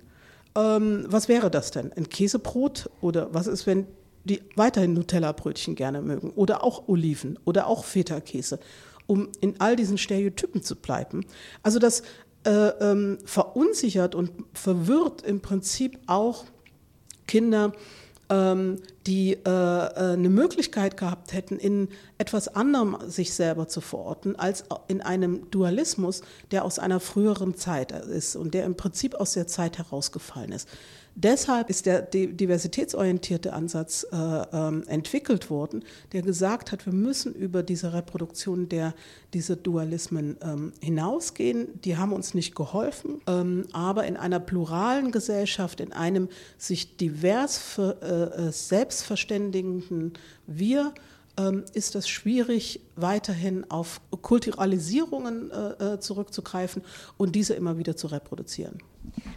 Ähm, 0.55 1.05
was 1.07 1.29
wäre 1.29 1.49
das 1.49 1.71
denn? 1.71 1.93
Ein 1.93 2.09
Käsebrot? 2.09 2.89
Oder 2.99 3.33
was 3.33 3.47
ist, 3.47 3.65
wenn 3.65 3.87
die 4.25 4.41
weiterhin 4.55 4.93
Nutella-Brötchen 4.93 5.75
gerne 5.75 6.01
mögen 6.01 6.31
oder 6.31 6.63
auch 6.63 6.87
Oliven 6.87 7.39
oder 7.45 7.67
auch 7.67 7.85
Feta-Käse, 7.85 8.59
um 9.07 9.29
in 9.41 9.59
all 9.59 9.75
diesen 9.75 9.97
Stereotypen 9.97 10.63
zu 10.63 10.75
bleiben. 10.75 11.25
Also 11.61 11.79
das 11.79 12.03
äh, 12.45 12.49
ähm, 12.49 13.19
verunsichert 13.25 14.15
und 14.15 14.31
verwirrt 14.53 15.21
im 15.21 15.41
Prinzip 15.41 15.99
auch 16.07 16.45
Kinder, 17.27 17.73
ähm, 18.29 18.79
die 19.07 19.33
äh, 19.33 19.39
äh, 19.45 20.13
eine 20.13 20.29
Möglichkeit 20.29 20.97
gehabt 20.97 21.33
hätten, 21.33 21.57
in 21.57 21.89
etwas 22.17 22.47
anderem 22.47 22.97
sich 23.07 23.33
selber 23.33 23.67
zu 23.67 23.81
verorten, 23.81 24.35
als 24.37 24.65
in 24.87 25.01
einem 25.01 25.49
Dualismus, 25.51 26.21
der 26.51 26.65
aus 26.65 26.79
einer 26.79 26.99
früheren 26.99 27.55
Zeit 27.55 27.91
ist 27.91 28.35
und 28.35 28.53
der 28.53 28.65
im 28.65 28.75
Prinzip 28.75 29.15
aus 29.15 29.33
der 29.33 29.47
Zeit 29.47 29.77
herausgefallen 29.77 30.51
ist. 30.51 30.67
Deshalb 31.15 31.69
ist 31.69 31.85
der 31.85 32.01
diversitätsorientierte 32.01 33.53
Ansatz 33.53 34.05
äh, 34.11 34.15
ähm, 34.15 34.83
entwickelt 34.87 35.51
worden, 35.51 35.83
der 36.11 36.23
gesagt 36.23 36.71
hat, 36.71 36.87
wir 36.87 36.93
müssen 36.93 37.35
über 37.35 37.61
diese 37.61 37.93
Reproduktion 37.93 38.67
der 38.67 38.95
diese 39.33 39.55
Dualismen 39.55 40.37
ähm, 40.41 40.73
hinausgehen. 40.81 41.79
Die 41.81 41.97
haben 41.97 42.13
uns 42.13 42.33
nicht 42.33 42.55
geholfen, 42.55 43.21
ähm, 43.27 43.65
aber 43.73 44.05
in 44.05 44.17
einer 44.17 44.39
pluralen 44.39 45.11
Gesellschaft, 45.11 45.79
in 45.81 45.93
einem 45.93 46.29
sich 46.57 46.97
divers 46.97 47.57
für, 47.59 47.97
äh, 48.01 48.47
äh 48.47 48.51
selbstverständigenden 48.51 50.13
Wir, 50.47 50.93
ähm, 51.37 51.63
ist 51.73 51.95
es 51.95 52.07
schwierig, 52.07 52.81
weiterhin 52.95 53.69
auf 53.69 54.01
Kulturalisierungen 54.21 55.51
äh, 55.51 55.93
äh, 55.93 55.99
zurückzugreifen 55.99 56.83
und 57.17 57.35
diese 57.35 57.53
immer 57.53 57.77
wieder 57.77 57.95
zu 57.95 58.07
reproduzieren. 58.07 58.79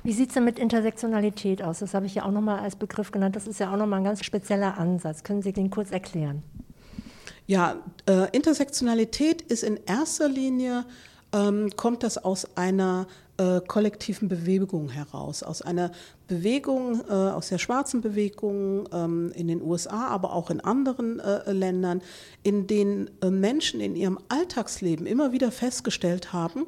Wie 0.03 0.13
sieht 0.13 0.29
es 0.29 0.35
denn 0.35 0.45
mit 0.45 0.59
Intersektionalität 0.59 1.63
aus? 1.63 1.81
Das 1.81 1.95
habe 1.95 2.07
ich 2.07 2.15
ja 2.15 2.25
auch 2.25 2.31
nochmal 2.31 2.61
als 2.61 2.77
Begriff 2.77 3.11
genannt. 3.11 3.37
Das 3.37 3.47
ist 3.47 3.61
ja 3.61 3.73
auch 3.73 3.77
nochmal 3.77 4.01
ein 4.01 4.05
ganz 4.05 4.25
spezieller 4.25 4.79
Ansatz. 4.79 5.25
Können 5.25 5.43
Sie 5.43 5.53
den 5.53 5.71
kurz 5.71 5.91
erklären? 5.91 6.43
Ja, 7.47 7.77
äh, 8.09 8.29
Intersektionalität 8.31 9.43
ist 9.43 9.63
in 9.63 9.79
erster 9.87 10.29
Linie, 10.29 10.85
ähm, 11.33 11.71
kommt 11.77 12.03
das 12.03 12.19
aus 12.19 12.57
einer 12.57 13.07
äh, 13.37 13.61
kollektiven 13.61 14.29
Bewegung 14.29 14.89
heraus, 14.89 15.43
aus 15.43 15.63
einer 15.63 15.93
Bewegung, 16.27 17.03
äh, 17.09 17.13
aus 17.13 17.49
der 17.49 17.59
schwarzen 17.59 18.01
Bewegung 18.01 18.89
ähm, 18.93 19.33
in 19.35 19.49
den 19.49 19.63
USA, 19.63 20.09
aber 20.09 20.33
auch 20.33 20.51
in 20.51 20.61
anderen 20.61 21.21
äh, 21.21 21.53
Ländern, 21.53 22.03
in 22.43 22.67
denen 22.67 23.11
äh, 23.23 23.31
Menschen 23.31 23.81
in 23.81 23.95
ihrem 23.95 24.19
Alltagsleben 24.29 25.07
immer 25.07 25.33
wieder 25.33 25.53
festgestellt 25.53 26.33
haben, 26.33 26.67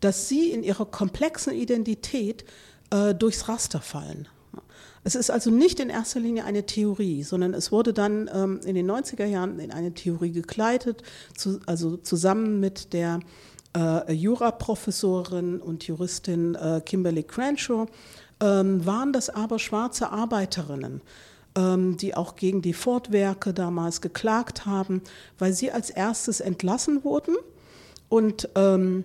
dass 0.00 0.28
sie 0.28 0.50
in 0.50 0.62
ihrer 0.62 0.86
komplexen 0.86 1.54
Identität 1.54 2.44
äh, 2.90 3.14
durchs 3.14 3.48
Raster 3.48 3.80
fallen. 3.80 4.28
Es 5.04 5.14
ist 5.14 5.30
also 5.30 5.50
nicht 5.50 5.78
in 5.78 5.88
erster 5.88 6.18
Linie 6.18 6.44
eine 6.44 6.66
Theorie, 6.66 7.22
sondern 7.22 7.54
es 7.54 7.70
wurde 7.70 7.92
dann 7.92 8.28
ähm, 8.32 8.60
in 8.64 8.74
den 8.74 8.90
90er 8.90 9.24
Jahren 9.24 9.60
in 9.60 9.70
eine 9.70 9.94
Theorie 9.94 10.32
gekleidet, 10.32 11.02
zu, 11.36 11.60
also 11.66 11.96
zusammen 11.96 12.58
mit 12.58 12.92
der 12.92 13.20
äh, 13.76 14.12
Juraprofessorin 14.12 15.60
und 15.60 15.84
Juristin 15.86 16.56
äh, 16.56 16.80
Kimberly 16.84 17.22
Crenshaw, 17.22 17.86
ähm, 18.40 18.84
waren 18.84 19.12
das 19.12 19.30
aber 19.30 19.58
schwarze 19.58 20.10
Arbeiterinnen 20.10 21.02
ähm, 21.56 21.96
die 21.96 22.14
auch 22.14 22.36
gegen 22.36 22.62
die 22.62 22.74
Ford-Werke 22.74 23.54
damals 23.54 24.00
geklagt 24.00 24.66
haben, 24.66 25.02
weil 25.38 25.52
sie 25.52 25.72
als 25.72 25.90
erstes 25.90 26.40
entlassen 26.40 27.02
wurden 27.02 27.36
und 28.08 28.48
ähm, 28.54 29.04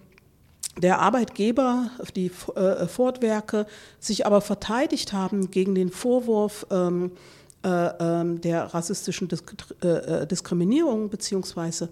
der 0.78 1.00
Arbeitgeber, 1.00 1.92
die 2.16 2.32
äh, 2.56 2.88
Ford-Werke, 2.88 3.66
sich 4.00 4.25
aber 4.25 4.42
verteidigt 4.42 5.13
haben 5.13 5.51
gegen 5.51 5.75
den 5.75 5.92
Vorwurf 5.92 6.66
ähm, 6.72 7.12
äh, 7.63 7.70
ähm, 7.70 8.42
der 8.42 8.74
rassistischen 8.74 9.28
Disk 9.28 9.54
äh, 9.84 9.88
äh, 9.88 10.28
Diskriminierung 10.28 11.10
beziehungsweise 11.10 11.90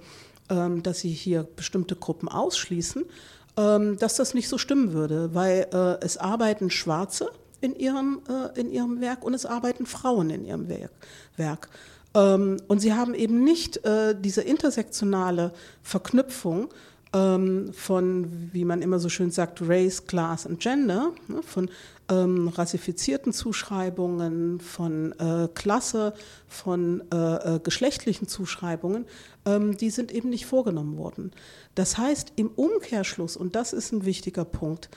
ähm, 0.49 0.81
dass 0.83 0.99
sie 0.99 1.11
hier 1.11 1.43
bestimmte 1.43 1.95
Gruppen 1.95 2.27
ausschließen, 2.27 3.05
ähm, 3.57 3.97
dass 3.99 4.15
das 4.15 4.33
nicht 4.33 4.49
so 4.49 4.57
stimmen 4.57 4.93
würde, 4.93 5.33
weil 5.33 5.67
äh, 5.73 6.03
es 6.03 6.17
arbeiten 6.17 6.69
Schwarze 6.69 7.29
in 7.61 7.75
ihrem, 7.75 8.21
äh, 8.27 8.59
in 8.59 8.71
ihrem 8.71 9.01
Werk 9.01 9.23
und 9.23 9.33
es 9.33 9.45
arbeiten 9.45 9.85
Frauen 9.85 10.29
in 10.29 10.45
ihrem 10.45 10.67
Werk. 10.69 10.91
Werk. 11.37 11.69
Ähm, 12.15 12.57
und 12.67 12.79
sie 12.79 12.93
haben 12.93 13.13
eben 13.13 13.43
nicht 13.43 13.85
äh, 13.85 14.15
diese 14.19 14.41
intersektionale 14.41 15.53
Verknüpfung 15.83 16.69
ähm, 17.13 17.73
von, 17.73 18.49
wie 18.53 18.65
man 18.65 18.81
immer 18.81 18.99
so 18.99 19.09
schön 19.09 19.31
sagt, 19.31 19.61
Race, 19.61 20.05
Class 20.05 20.45
und 20.45 20.59
Gender, 20.59 21.11
ne, 21.27 21.41
von 21.41 21.69
ähm, 22.09 22.47
rassifizierten 22.49 23.33
Zuschreibungen, 23.33 24.59
von 24.59 25.13
äh, 25.19 25.47
Klasse, 25.53 26.13
von 26.47 27.03
äh, 27.11 27.55
äh, 27.55 27.59
geschlechtlichen 27.59 28.27
Zuschreibungen, 28.27 29.05
ähm, 29.45 29.77
die 29.77 29.89
sind 29.89 30.11
eben 30.11 30.29
nicht 30.29 30.45
vorgenommen 30.45 30.97
worden. 30.97 31.31
Das 31.75 31.97
heißt, 31.97 32.33
im 32.35 32.49
Umkehrschluss, 32.49 33.37
und 33.37 33.55
das 33.55 33.73
ist 33.73 33.91
ein 33.91 34.05
wichtiger 34.05 34.45
Punkt, 34.45 34.89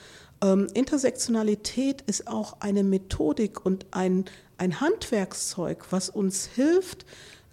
ähm, 0.43 0.67
Intersektionalität 0.73 2.01
ist 2.01 2.27
auch 2.27 2.57
eine 2.59 2.83
Methodik 2.83 3.65
und 3.65 3.85
ein, 3.91 4.25
ein 4.57 4.81
Handwerkszeug, 4.81 5.85
was 5.91 6.09
uns 6.09 6.45
hilft, 6.45 7.05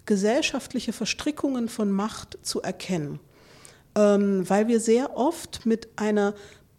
gesellschaftliche 0.05 0.93
Verstrickungen 0.93 1.69
von 1.69 1.91
Macht 1.91 2.37
zu 2.41 2.61
erkennen. 2.61 3.19
Ähm, 3.95 4.49
weil 4.49 4.67
wir 4.67 4.79
sehr 4.79 5.17
oft 5.17 5.65
mit 5.65 5.89
einer 5.97 6.33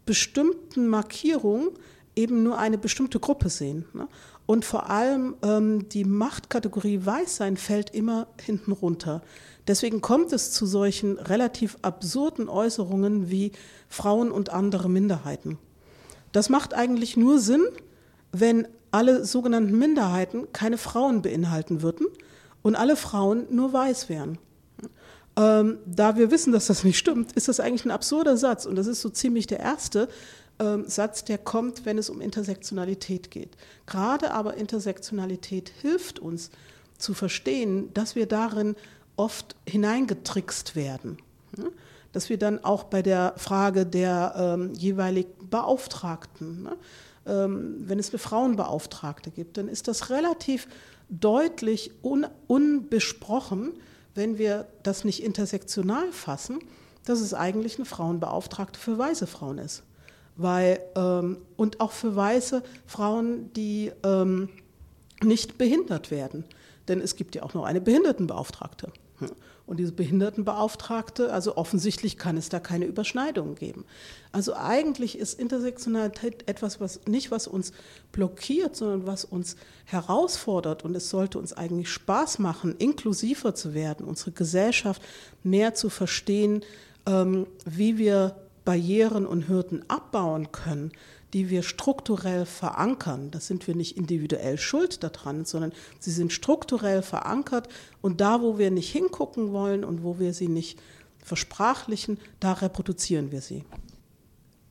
bestimmten 0.06 0.88
Markierung 0.88 1.70
eben 2.16 2.42
nur 2.42 2.58
eine 2.58 2.78
bestimmte 2.78 3.20
Gruppe 3.20 3.48
sehen. 3.48 3.84
Ne? 3.92 4.08
Und 4.46 4.64
vor 4.64 4.90
allem 4.90 5.36
ähm, 5.42 5.88
die 5.88 6.04
Machtkategorie 6.04 7.00
Weißsein 7.04 7.56
fällt 7.56 7.90
immer 7.90 8.26
hinten 8.40 8.72
runter. 8.72 9.22
Deswegen 9.66 10.00
kommt 10.00 10.32
es 10.32 10.50
zu 10.52 10.66
solchen 10.66 11.18
relativ 11.18 11.78
absurden 11.82 12.48
Äußerungen 12.48 13.30
wie 13.30 13.52
Frauen 13.88 14.32
und 14.32 14.50
andere 14.50 14.90
Minderheiten. 14.90 15.58
Das 16.32 16.48
macht 16.48 16.74
eigentlich 16.74 17.16
nur 17.16 17.38
Sinn, 17.38 17.64
wenn 18.32 18.66
alle 18.90 19.24
sogenannten 19.24 19.78
Minderheiten 19.78 20.52
keine 20.52 20.78
Frauen 20.78 21.22
beinhalten 21.22 21.82
würden 21.82 22.06
und 22.62 22.74
alle 22.74 22.96
Frauen 22.96 23.46
nur 23.50 23.72
weiß 23.72 24.08
wären. 24.08 24.38
Ähm, 25.36 25.78
da 25.86 26.16
wir 26.16 26.30
wissen, 26.30 26.52
dass 26.52 26.66
das 26.66 26.84
nicht 26.84 26.98
stimmt, 26.98 27.32
ist 27.32 27.48
das 27.48 27.58
eigentlich 27.58 27.84
ein 27.84 27.90
absurder 27.90 28.36
Satz 28.36 28.66
und 28.66 28.76
das 28.76 28.86
ist 28.86 29.00
so 29.00 29.08
ziemlich 29.08 29.46
der 29.46 29.60
erste 29.60 30.08
ähm, 30.58 30.84
Satz, 30.86 31.24
der 31.24 31.38
kommt, 31.38 31.86
wenn 31.86 31.96
es 31.96 32.10
um 32.10 32.20
Intersektionalität 32.20 33.30
geht. 33.30 33.56
Gerade 33.86 34.32
aber 34.32 34.56
Intersektionalität 34.56 35.72
hilft 35.80 36.18
uns 36.18 36.50
zu 36.98 37.14
verstehen, 37.14 37.92
dass 37.94 38.14
wir 38.14 38.26
darin 38.26 38.76
oft 39.16 39.56
hineingetrickst 39.66 40.76
werden. 40.76 41.18
Ne? 41.56 41.70
Dass 42.12 42.28
wir 42.28 42.38
dann 42.38 42.62
auch 42.62 42.84
bei 42.84 43.00
der 43.00 43.34
Frage 43.38 43.86
der 43.86 44.34
ähm, 44.36 44.74
jeweiligen 44.74 45.48
Beauftragten, 45.48 46.64
ne? 46.64 46.76
ähm, 47.26 47.76
wenn 47.78 47.98
es 47.98 48.10
eine 48.10 48.18
Frauenbeauftragte 48.18 49.30
gibt, 49.30 49.56
dann 49.56 49.68
ist 49.68 49.88
das 49.88 50.10
relativ 50.10 50.68
deutlich 51.08 51.92
un 52.02 52.26
unbesprochen, 52.46 53.72
wenn 54.14 54.38
wir 54.38 54.66
das 54.82 55.04
nicht 55.04 55.22
intersektional 55.22 56.10
fassen, 56.12 56.58
dass 57.04 57.20
es 57.20 57.34
eigentlich 57.34 57.76
eine 57.76 57.84
Frauenbeauftragte 57.84 58.78
für 58.78 58.98
weiße 58.98 59.26
Frauen 59.26 59.58
ist. 59.58 59.82
Weil, 60.36 60.80
ähm, 60.96 61.38
und 61.56 61.80
auch 61.80 61.92
für 61.92 62.16
weiße 62.16 62.62
Frauen, 62.86 63.52
die 63.54 63.92
ähm, 64.02 64.48
nicht 65.22 65.58
behindert 65.58 66.10
werden. 66.10 66.44
Denn 66.88 67.00
es 67.00 67.16
gibt 67.16 67.34
ja 67.34 67.42
auch 67.42 67.54
noch 67.54 67.64
eine 67.64 67.80
Behindertenbeauftragte. 67.80 68.92
Und 69.66 69.78
diese 69.78 69.92
Behindertenbeauftragte, 69.92 71.32
also 71.32 71.56
offensichtlich 71.56 72.18
kann 72.18 72.36
es 72.36 72.48
da 72.48 72.58
keine 72.58 72.84
Überschneidungen 72.84 73.54
geben. 73.54 73.84
Also 74.32 74.54
eigentlich 74.54 75.16
ist 75.16 75.38
Intersektionalität 75.38 76.48
etwas, 76.48 76.80
was 76.80 77.00
nicht 77.06 77.30
was 77.30 77.46
uns 77.46 77.72
blockiert, 78.10 78.74
sondern 78.74 79.06
was 79.06 79.24
uns 79.24 79.56
herausfordert. 79.84 80.84
Und 80.84 80.96
es 80.96 81.10
sollte 81.10 81.38
uns 81.38 81.52
eigentlich 81.52 81.90
Spaß 81.90 82.40
machen, 82.40 82.74
inklusiver 82.78 83.54
zu 83.54 83.72
werden, 83.72 84.04
unsere 84.04 84.32
Gesellschaft 84.32 85.00
mehr 85.44 85.74
zu 85.74 85.90
verstehen, 85.90 86.62
ähm, 87.06 87.46
wie 87.64 87.98
wir 87.98 88.36
Barrieren 88.64 89.26
und 89.26 89.48
Hürden 89.48 89.84
abbauen 89.88 90.52
können, 90.52 90.92
die 91.32 91.50
wir 91.50 91.62
strukturell 91.62 92.46
verankern. 92.46 93.30
Das 93.30 93.46
sind 93.46 93.66
wir 93.66 93.74
nicht 93.74 93.96
individuell 93.96 94.58
schuld 94.58 95.02
daran, 95.02 95.44
sondern 95.44 95.72
sie 95.98 96.10
sind 96.10 96.32
strukturell 96.32 97.02
verankert 97.02 97.68
und 98.00 98.20
da, 98.20 98.42
wo 98.42 98.58
wir 98.58 98.70
nicht 98.70 98.90
hingucken 98.90 99.52
wollen 99.52 99.84
und 99.84 100.04
wo 100.04 100.18
wir 100.18 100.34
sie 100.34 100.48
nicht 100.48 100.78
versprachlichen, 101.24 102.18
da 102.40 102.52
reproduzieren 102.52 103.32
wir 103.32 103.40
sie. 103.40 103.64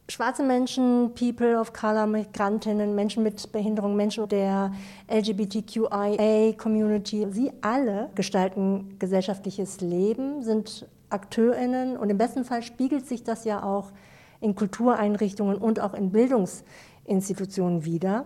Schwarze 0.10 0.44
Menschen, 0.44 1.13
People 1.15 1.58
of 1.58 1.72
Color, 1.72 2.06
Migrantinnen, 2.06 2.94
Menschen 2.96 3.24
mit 3.24 3.50
Behinderung, 3.53 3.96
Menschen 3.96 4.27
der 4.27 4.74
LGBTQIA-Community, 5.10 7.27
sie 7.32 7.53
alle 7.62 8.10
gestalten 8.13 8.98
gesellschaftliches 9.00 9.80
Leben, 9.80 10.44
sind 10.44 10.86
AkteurInnen 11.10 11.96
und 11.96 12.10
im 12.10 12.18
besten 12.18 12.44
Fall 12.44 12.62
spiegelt 12.62 13.08
sich 13.08 13.24
das 13.24 13.46
ja 13.46 13.63
auch 13.63 13.94
in 14.42 14.56
Kultureinrichtungen 14.56 15.58
und 15.58 15.80
auch 15.80 15.94
in 15.94 16.12
Bildungsinstitutionen 16.12 17.86
wieder. 17.86 18.26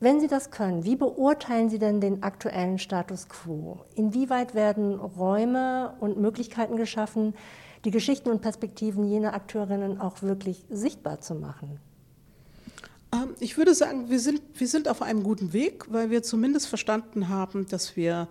Wenn 0.00 0.20
Sie 0.20 0.28
das 0.28 0.50
können, 0.50 0.84
wie 0.84 0.94
beurteilen 0.94 1.70
Sie 1.70 1.78
denn 1.78 2.00
den 2.00 2.22
aktuellen 2.22 2.78
Status 2.78 3.28
quo? 3.28 3.80
Inwieweit 3.94 4.54
werden 4.54 4.94
Räume 4.94 5.94
und 5.98 6.18
Möglichkeiten 6.18 6.76
geschaffen, 6.76 7.34
die 7.84 7.90
Geschichten 7.90 8.30
und 8.30 8.40
Perspektiven 8.40 9.04
jener 9.04 9.34
Akteurinnen 9.34 10.00
auch 10.00 10.22
wirklich 10.22 10.64
sichtbar 10.68 11.20
zu 11.20 11.34
machen? 11.34 11.80
Ähm, 13.12 13.34
ich 13.40 13.56
würde 13.56 13.74
sagen, 13.74 14.08
wir 14.08 14.20
sind, 14.20 14.40
wir 14.54 14.68
sind 14.68 14.88
auf 14.88 15.02
einem 15.02 15.22
guten 15.22 15.52
Weg, 15.52 15.86
weil 15.92 16.10
wir 16.10 16.22
zumindest 16.22 16.68
verstanden 16.68 17.28
haben, 17.28 17.66
dass 17.66 17.96
wir 17.96 18.28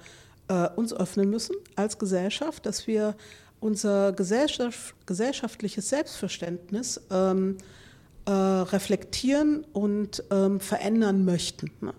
äh, 0.48 0.70
uns 0.76 0.94
öffnen 0.94 1.30
müssen 1.30 1.56
als 1.76 1.98
Gesellschaft, 1.98 2.66
dass 2.66 2.88
wir 2.88 3.16
unser 3.60 4.14
gesellschaft, 4.14 4.96
gesellschaftliches 5.06 5.90
Selbstverständnis 5.90 7.02
ähm, 7.12 7.58
äh, 8.26 8.32
reflektieren 8.32 9.66
und 9.74 10.24
ähm, 10.32 10.60
verändern 10.60 11.26
möchten. 11.26 11.72
Ne? 11.82 11.94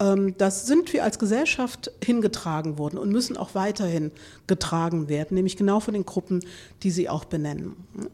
Ähm, 0.00 0.36
das 0.36 0.66
sind 0.66 0.92
wir 0.92 1.04
als 1.04 1.18
Gesellschaft 1.18 1.90
hingetragen 2.04 2.78
worden 2.78 2.98
und 2.98 3.10
müssen 3.10 3.36
auch 3.36 3.54
weiterhin 3.54 4.10
getragen 4.46 5.08
werden, 5.08 5.34
nämlich 5.34 5.56
genau 5.56 5.80
von 5.80 5.94
den 5.94 6.04
Gruppen, 6.04 6.40
die 6.82 6.90
Sie 6.90 7.08
auch 7.08 7.24
benennen. 7.24 7.76
Ne? 7.94 8.10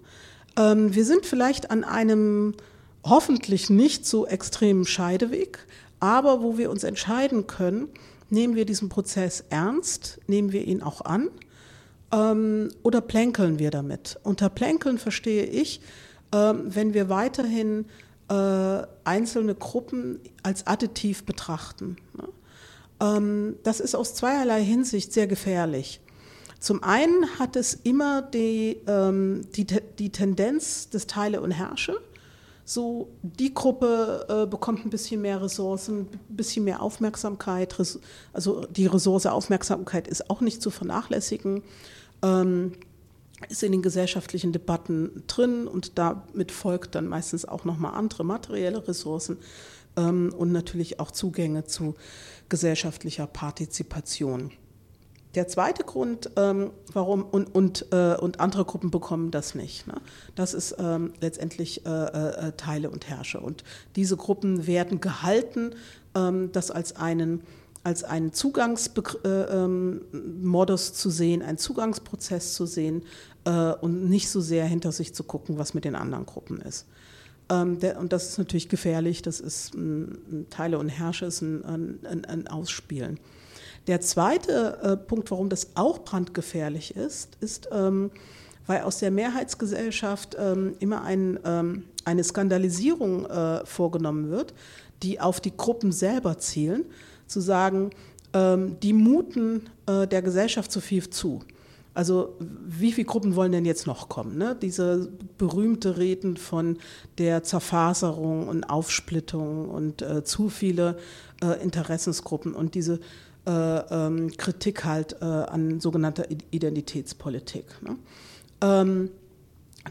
Ähm, 0.58 0.94
wir 0.94 1.04
sind 1.04 1.26
vielleicht 1.26 1.70
an 1.70 1.84
einem 1.84 2.54
hoffentlich 3.04 3.70
nicht 3.70 4.06
so 4.06 4.26
extremen 4.26 4.84
Scheideweg, 4.84 5.58
aber 6.00 6.42
wo 6.42 6.58
wir 6.58 6.70
uns 6.70 6.84
entscheiden 6.84 7.46
können, 7.46 7.88
nehmen 8.30 8.54
wir 8.54 8.64
diesen 8.64 8.88
Prozess 8.88 9.44
ernst, 9.50 10.20
nehmen 10.26 10.52
wir 10.52 10.64
ihn 10.64 10.82
auch 10.82 11.00
an 11.04 11.30
ähm, 12.12 12.70
oder 12.82 13.00
plänkeln 13.00 13.58
wir 13.58 13.70
damit? 13.70 14.18
Unter 14.22 14.48
Plänkeln 14.48 14.98
verstehe 14.98 15.44
ich, 15.44 15.80
ähm, 16.32 16.74
wenn 16.74 16.94
wir 16.94 17.08
weiterhin 17.08 17.86
äh, 18.28 18.82
einzelne 19.04 19.54
Gruppen 19.54 20.20
als 20.42 20.66
additiv 20.66 21.24
betrachten. 21.24 21.96
Ne? 22.16 22.28
Ähm, 23.00 23.56
das 23.62 23.80
ist 23.80 23.94
aus 23.94 24.14
zweierlei 24.14 24.62
Hinsicht 24.64 25.12
sehr 25.12 25.26
gefährlich. 25.26 26.00
Zum 26.58 26.82
einen 26.82 27.38
hat 27.38 27.54
es 27.54 27.74
immer 27.74 28.22
die, 28.22 28.78
ähm, 28.86 29.42
die, 29.54 29.66
die 29.98 30.10
Tendenz 30.10 30.88
des 30.90 31.06
Teile 31.06 31.40
und 31.40 31.50
Herrsche. 31.50 31.96
So, 32.68 33.12
die 33.22 33.54
Gruppe 33.54 34.26
äh, 34.28 34.46
bekommt 34.46 34.84
ein 34.84 34.90
bisschen 34.90 35.22
mehr 35.22 35.40
Ressourcen, 35.40 36.00
ein 36.00 36.36
bisschen 36.36 36.64
mehr 36.64 36.82
Aufmerksamkeit. 36.82 37.74
Also 38.32 38.66
die 38.66 38.86
Ressource 38.86 39.26
Aufmerksamkeit 39.26 40.08
ist 40.08 40.28
auch 40.28 40.40
nicht 40.40 40.60
zu 40.60 40.70
vernachlässigen 40.70 41.62
ähm, 42.22 42.72
ist 43.48 43.62
in 43.62 43.72
den 43.72 43.82
gesellschaftlichen 43.82 44.52
Debatten 44.52 45.22
drin 45.26 45.66
und 45.68 45.98
damit 45.98 46.52
folgt 46.52 46.94
dann 46.94 47.06
meistens 47.06 47.44
auch 47.44 47.64
nochmal 47.64 47.94
andere 47.94 48.24
materielle 48.24 48.86
Ressourcen 48.88 49.38
ähm, 49.96 50.32
und 50.36 50.52
natürlich 50.52 51.00
auch 51.00 51.10
Zugänge 51.10 51.64
zu 51.64 51.94
gesellschaftlicher 52.48 53.26
Partizipation. 53.26 54.52
Der 55.36 55.46
zweite 55.48 55.84
Grund, 55.84 56.30
ähm, 56.36 56.70
warum 56.92 57.22
und, 57.22 57.54
und, 57.54 57.86
äh, 57.92 58.16
und 58.16 58.40
andere 58.40 58.64
Gruppen 58.64 58.90
bekommen 58.90 59.30
das 59.30 59.54
nicht, 59.54 59.86
ne? 59.86 59.94
das 60.34 60.54
ist 60.54 60.76
ähm, 60.78 61.12
letztendlich 61.20 61.84
äh, 61.86 61.90
äh, 61.90 62.52
Teile 62.56 62.90
und 62.90 63.08
Herrsche. 63.08 63.38
Und 63.40 63.62
diese 63.96 64.16
Gruppen 64.16 64.66
werden 64.66 65.00
gehalten, 65.00 65.74
ähm, 66.14 66.50
das 66.52 66.70
als 66.70 66.96
einen 66.96 67.42
als 67.84 68.02
einen 68.02 68.32
Zugangsmodus 68.32 69.20
äh, 69.24 69.54
ähm, 69.54 70.00
zu 70.92 71.08
sehen, 71.10 71.42
einen 71.42 71.56
Zugangsprozess 71.56 72.54
zu 72.54 72.66
sehen 72.66 73.04
äh, 73.44 73.74
und 73.74 74.08
nicht 74.10 74.28
so 74.28 74.40
sehr 74.40 74.64
hinter 74.64 74.90
sich 74.90 75.14
zu 75.14 75.22
gucken, 75.22 75.56
was 75.56 75.72
mit 75.72 75.84
den 75.84 75.94
anderen 75.94 76.26
Gruppen 76.26 76.60
ist. 76.60 76.86
Ähm, 77.48 77.78
der, 77.78 78.00
und 78.00 78.12
das 78.12 78.30
ist 78.30 78.38
natürlich 78.38 78.68
gefährlich, 78.68 79.22
das 79.22 79.38
ist 79.38 79.74
ein, 79.74 80.18
ein 80.32 80.46
Teile 80.50 80.80
und 80.80 80.88
Herrsche, 80.88 81.26
ist 81.26 81.42
ein, 81.42 81.64
ein, 82.04 82.24
ein 82.24 82.48
Ausspielen. 82.48 83.20
Der 83.86 84.00
zweite 84.00 84.78
äh, 84.82 84.96
Punkt, 84.96 85.30
warum 85.30 85.48
das 85.48 85.68
auch 85.74 86.00
brandgefährlich 86.00 86.96
ist, 86.96 87.36
ist, 87.40 87.68
ähm, 87.70 88.10
weil 88.66 88.82
aus 88.82 88.98
der 88.98 89.12
Mehrheitsgesellschaft 89.12 90.36
ähm, 90.38 90.74
immer 90.80 91.02
ein, 91.02 91.38
ähm, 91.44 91.84
eine 92.04 92.24
Skandalisierung 92.24 93.26
äh, 93.26 93.64
vorgenommen 93.64 94.30
wird, 94.30 94.54
die 95.02 95.20
auf 95.20 95.40
die 95.40 95.56
Gruppen 95.56 95.92
selber 95.92 96.38
zielen, 96.38 96.84
zu 97.26 97.40
sagen, 97.40 97.90
ähm, 98.32 98.78
die 98.80 98.92
muten 98.92 99.68
äh, 99.86 100.06
der 100.06 100.22
Gesellschaft 100.22 100.72
zu 100.72 100.80
viel 100.80 101.08
zu. 101.10 101.42
Also 101.94 102.34
wie 102.38 102.92
viele 102.92 103.06
Gruppen 103.06 103.36
wollen 103.36 103.52
denn 103.52 103.64
jetzt 103.64 103.86
noch 103.86 104.10
kommen? 104.10 104.36
Ne? 104.36 104.54
Diese 104.60 105.08
berühmte 105.38 105.96
Reden 105.96 106.36
von 106.36 106.76
der 107.16 107.42
Zerfaserung 107.42 108.48
und 108.48 108.64
Aufsplittung 108.64 109.70
und 109.70 110.02
äh, 110.02 110.22
zu 110.22 110.50
viele 110.50 110.98
äh, 111.42 111.62
Interessensgruppen 111.62 112.52
und 112.52 112.74
diese 112.74 113.00
ähm, 113.50 114.36
Kritik 114.36 114.84
halt 114.84 115.16
äh, 115.20 115.24
an 115.24 115.80
sogenannter 115.80 116.26
Identitätspolitik. 116.50 117.64
Ne? 117.82 117.96
Ähm, 118.60 119.10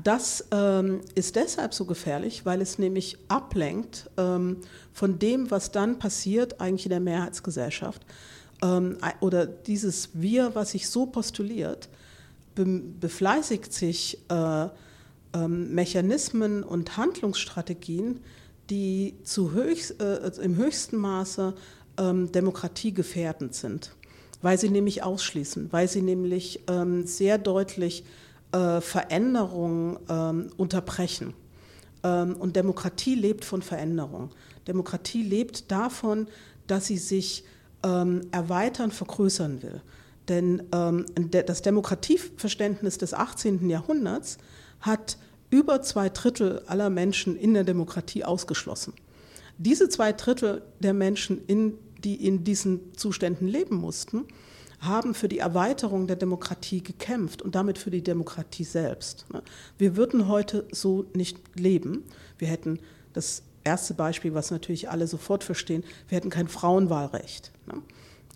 das 0.03 0.45
ähm, 0.51 1.01
ist 1.15 1.35
deshalb 1.35 1.73
so 1.73 1.85
gefährlich, 1.85 2.45
weil 2.45 2.61
es 2.61 2.79
nämlich 2.79 3.17
ablenkt 3.29 4.09
ähm, 4.17 4.57
von 4.91 5.19
dem, 5.19 5.51
was 5.51 5.71
dann 5.71 5.99
passiert 5.99 6.59
eigentlich 6.59 6.85
in 6.85 6.89
der 6.89 6.99
Mehrheitsgesellschaft 6.99 8.01
ähm, 8.61 8.97
oder 9.21 9.45
dieses 9.45 10.09
Wir, 10.13 10.53
was 10.53 10.71
sich 10.71 10.89
so 10.89 11.05
postuliert, 11.05 11.89
be 12.55 12.65
befleißigt 12.99 13.73
sich 13.73 14.19
äh, 14.29 14.67
ähm, 15.33 15.73
Mechanismen 15.73 16.63
und 16.63 16.97
Handlungsstrategien, 16.97 18.21
die 18.69 19.15
höchst, 19.51 20.01
äh, 20.01 20.31
im 20.41 20.55
höchsten 20.55 20.97
Maße 20.97 21.53
ähm, 21.97 22.31
demokratiegefährdend 22.31 23.55
sind, 23.55 23.95
weil 24.41 24.57
sie 24.57 24.69
nämlich 24.69 25.03
ausschließen, 25.03 25.71
weil 25.71 25.87
sie 25.87 26.01
nämlich 26.01 26.61
ähm, 26.67 27.05
sehr 27.05 27.37
deutlich 27.37 28.03
äh, 28.51 28.81
Veränderungen 28.81 29.97
ähm, 30.09 30.49
unterbrechen. 30.57 31.33
Ähm, 32.03 32.35
und 32.37 32.55
Demokratie 32.55 33.15
lebt 33.15 33.45
von 33.45 33.61
Veränderung. 33.61 34.29
Demokratie 34.67 35.23
lebt 35.23 35.71
davon, 35.71 36.27
dass 36.67 36.87
sie 36.87 36.97
sich 36.97 37.43
ähm, 37.83 38.21
erweitern, 38.31 38.91
vergrößern 38.91 39.61
will. 39.61 39.81
Denn 40.27 40.63
ähm, 40.73 41.05
das 41.31 41.61
Demokratieverständnis 41.61 42.97
des 42.97 43.13
18. 43.13 43.69
Jahrhunderts 43.69 44.37
hat 44.79 45.17
über 45.49 45.81
zwei 45.81 46.09
Drittel 46.09 46.61
aller 46.67 46.89
Menschen 46.89 47.37
in 47.37 47.53
der 47.53 47.63
Demokratie 47.63 48.23
ausgeschlossen. 48.23 48.93
Diese 49.57 49.87
zwei 49.87 50.11
Drittel 50.11 50.63
der 50.79 50.93
Menschen, 50.93 51.45
in, 51.47 51.77
die 52.05 52.25
in 52.25 52.43
diesen 52.43 52.95
Zuständen 52.95 53.47
leben 53.47 53.75
mussten, 53.75 54.25
haben 54.79 55.13
für 55.13 55.27
die 55.27 55.39
Erweiterung 55.39 56.05
der 56.07 56.15
Demokratie 56.15 56.83
gekämpft 56.83 57.41
und 57.41 57.55
damit 57.55 57.77
für 57.77 57.91
die 57.91 58.03
Demokratie 58.03 58.63
selbst. 58.63 59.25
Wir 59.77 59.97
würden 59.97 60.27
heute 60.27 60.67
so 60.71 61.05
nicht 61.13 61.39
leben. 61.55 62.03
Wir 62.37 62.47
hätten 62.47 62.79
das 63.13 63.41
erste 63.63 63.95
Beispiel, 63.95 64.33
was 64.33 64.51
natürlich 64.51 64.89
alle 64.89 65.07
sofort 65.07 65.43
verstehen, 65.43 65.83
wir 66.07 66.17
hätten 66.17 66.29
kein 66.29 66.47
Frauenwahlrecht. 66.47 67.51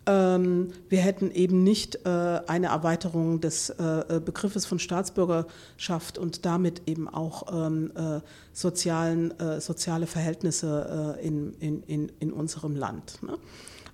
Ähm, 0.09 0.71
wir 0.89 1.01
hätten 1.01 1.29
eben 1.29 1.63
nicht 1.63 2.03
äh, 2.03 2.41
eine 2.47 2.67
Erweiterung 2.67 3.41
des 3.41 3.69
äh, 3.69 4.19
Begriffes 4.25 4.65
von 4.65 4.79
Staatsbürgerschaft 4.79 6.17
und 6.17 6.47
damit 6.47 6.81
eben 6.87 7.07
auch 7.07 7.43
ähm, 7.53 7.91
äh, 7.95 8.21
sozialen, 8.51 9.33
soziale 9.59 10.07
Verhältnisse 10.07 11.17
in, 11.21 11.53
in, 11.59 12.11
in 12.19 12.33
unserem 12.33 12.75
Land. 12.75 13.21
Ne? 13.23 13.37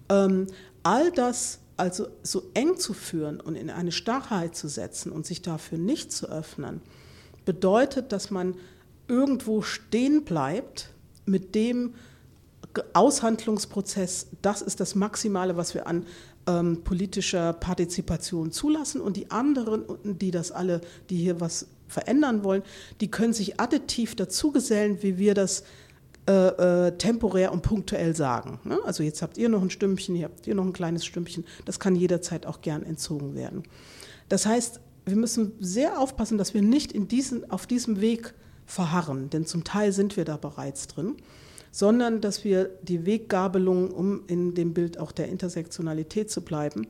Ähm, 0.09 0.47
all 0.83 1.11
das 1.11 1.59
also 1.77 2.07
so 2.23 2.43
eng 2.53 2.77
zu 2.77 2.93
führen 2.93 3.39
und 3.41 3.55
in 3.55 3.69
eine 3.69 3.91
Starrheit 3.91 4.55
zu 4.55 4.67
setzen 4.69 5.11
und 5.11 5.25
sich 5.25 5.41
dafür 5.41 5.77
nicht 5.77 6.11
zu 6.11 6.27
öffnen, 6.27 6.81
bedeutet, 7.43 8.11
dass 8.11 8.31
man 8.31 8.55
irgendwo 9.07 9.61
stehen 9.61 10.23
bleibt 10.23 10.89
mit 11.25 11.53
dem 11.53 11.93
Aushandlungsprozess, 12.93 14.27
das 14.41 14.61
ist 14.61 14.79
das 14.79 14.95
Maximale, 14.95 15.57
was 15.57 15.73
wir 15.73 15.87
an 15.87 16.05
ähm, 16.47 16.83
politischer 16.83 17.53
Partizipation 17.53 18.51
zulassen. 18.51 19.01
Und 19.01 19.17
die 19.17 19.31
anderen, 19.31 19.83
die 20.03 20.31
das 20.31 20.51
alle, 20.51 20.81
die 21.09 21.17
hier 21.17 21.39
was 21.39 21.67
verändern 21.87 22.43
wollen, 22.43 22.63
die 23.01 23.09
können 23.09 23.33
sich 23.33 23.59
additiv 23.59 24.15
dazugesellen, 24.15 25.01
wie 25.01 25.17
wir 25.17 25.33
das 25.33 25.63
äh, 26.27 26.87
äh, 26.87 26.97
temporär 26.97 27.51
und 27.51 27.61
punktuell 27.61 28.15
sagen. 28.15 28.59
Ne? 28.63 28.79
Also 28.85 29.03
jetzt 29.03 29.21
habt 29.21 29.37
ihr 29.37 29.47
noch 29.47 29.61
ein 29.61 29.69
Stümpchen, 29.69 30.15
hier 30.15 30.25
habt 30.25 30.47
ihr 30.47 30.55
noch 30.55 30.65
ein 30.65 30.73
kleines 30.73 31.05
Stümpchen. 31.05 31.45
Das 31.65 31.79
kann 31.79 31.95
jederzeit 31.95 32.47
auch 32.47 32.61
gern 32.61 32.83
entzogen 32.83 33.35
werden. 33.35 33.63
Das 34.27 34.47
heißt, 34.47 34.79
wir 35.05 35.15
müssen 35.15 35.51
sehr 35.59 35.99
aufpassen, 35.99 36.39
dass 36.39 36.55
wir 36.55 36.63
nicht 36.63 36.91
in 36.91 37.07
diesen, 37.07 37.49
auf 37.51 37.67
diesem 37.67 38.01
Weg 38.01 38.33
verharren, 38.65 39.29
denn 39.29 39.45
zum 39.45 39.63
Teil 39.63 39.91
sind 39.91 40.17
wir 40.17 40.25
da 40.25 40.37
bereits 40.37 40.87
drin 40.87 41.15
sondern 41.75 42.21
dass 42.21 42.45
wir 42.45 42.69
die 42.83 43.05
Weggabelung, 43.05 43.91
um 43.91 44.21
in 44.27 44.53
dem 44.53 44.73
Bild 44.73 44.97
auch 44.97 45.11
der 45.11 45.27
Intersektionalität 45.27 46.31
zu 46.31 46.41
bleiben, 46.41 46.87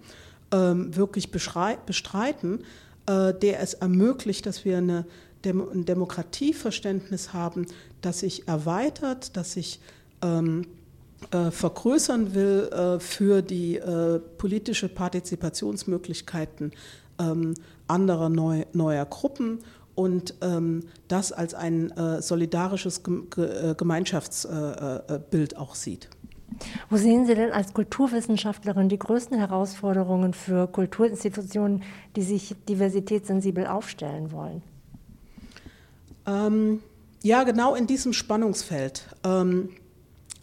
ähm, 0.51 0.95
wirklich 0.95 1.31
bestreiten, 1.31 2.59
äh, 3.07 3.33
der 3.33 3.61
es 3.61 3.73
ermöglicht, 3.73 4.45
dass 4.45 4.63
wir 4.63 4.77
eine, 4.77 5.07
ein 5.43 5.85
Demokratieverständnis 5.85 7.33
haben, 7.33 7.65
das 8.01 8.19
sich 8.19 8.47
erweitert, 8.47 9.35
das 9.35 9.53
sich 9.53 9.79
ähm, 10.21 10.67
äh, 11.31 11.49
vergrößern 11.49 12.35
will 12.35 12.69
äh, 12.71 12.99
für 12.99 13.41
die 13.41 13.77
äh, 13.77 14.19
politische 14.37 14.87
Partizipationsmöglichkeiten 14.87 16.73
ähm, 17.17 17.55
anderer 17.87 18.29
neu, 18.29 18.65
neuer 18.73 19.05
Gruppen 19.05 19.63
und 19.95 20.35
ähm, 20.41 20.83
das 21.07 21.31
als 21.31 21.53
ein 21.53 21.91
äh, 21.91 22.21
solidarisches 22.21 23.01
äh, 23.37 23.75
Gemeinschaftsbild 23.75 25.53
äh, 25.53 25.55
auch 25.57 25.75
sieht. 25.75 26.09
Wo 26.89 26.97
sehen 26.97 27.25
Sie 27.25 27.35
denn 27.35 27.51
als 27.51 27.73
Kulturwissenschaftlerin 27.73 28.87
die 28.87 28.99
größten 28.99 29.37
Herausforderungen 29.37 30.33
für 30.33 30.67
Kulturinstitutionen, 30.67 31.83
die 32.15 32.21
sich 32.21 32.55
diversitätssensibel 32.69 33.67
aufstellen 33.67 34.31
wollen? 34.31 34.61
Ähm, 36.25 36.81
ja, 37.23 37.43
genau 37.43 37.75
in 37.75 37.87
diesem 37.87 38.13
Spannungsfeld. 38.13 39.07
Ähm, 39.23 39.69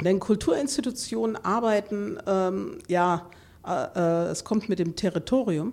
denn 0.02 0.18
Kulturinstitutionen 0.18 1.36
arbeiten, 1.36 2.18
ähm, 2.26 2.78
ja, 2.88 3.30
äh, 3.66 3.84
äh, 3.94 4.30
es 4.30 4.44
kommt 4.44 4.68
mit 4.68 4.78
dem 4.78 4.96
Territorium, 4.96 5.72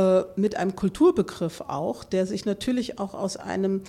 äh, 0.00 0.24
mit 0.36 0.56
einem 0.56 0.76
Kulturbegriff 0.76 1.60
auch, 1.62 2.04
der 2.04 2.26
sich 2.26 2.46
natürlich 2.46 2.98
auch 2.98 3.14
aus 3.14 3.36
einem 3.36 3.82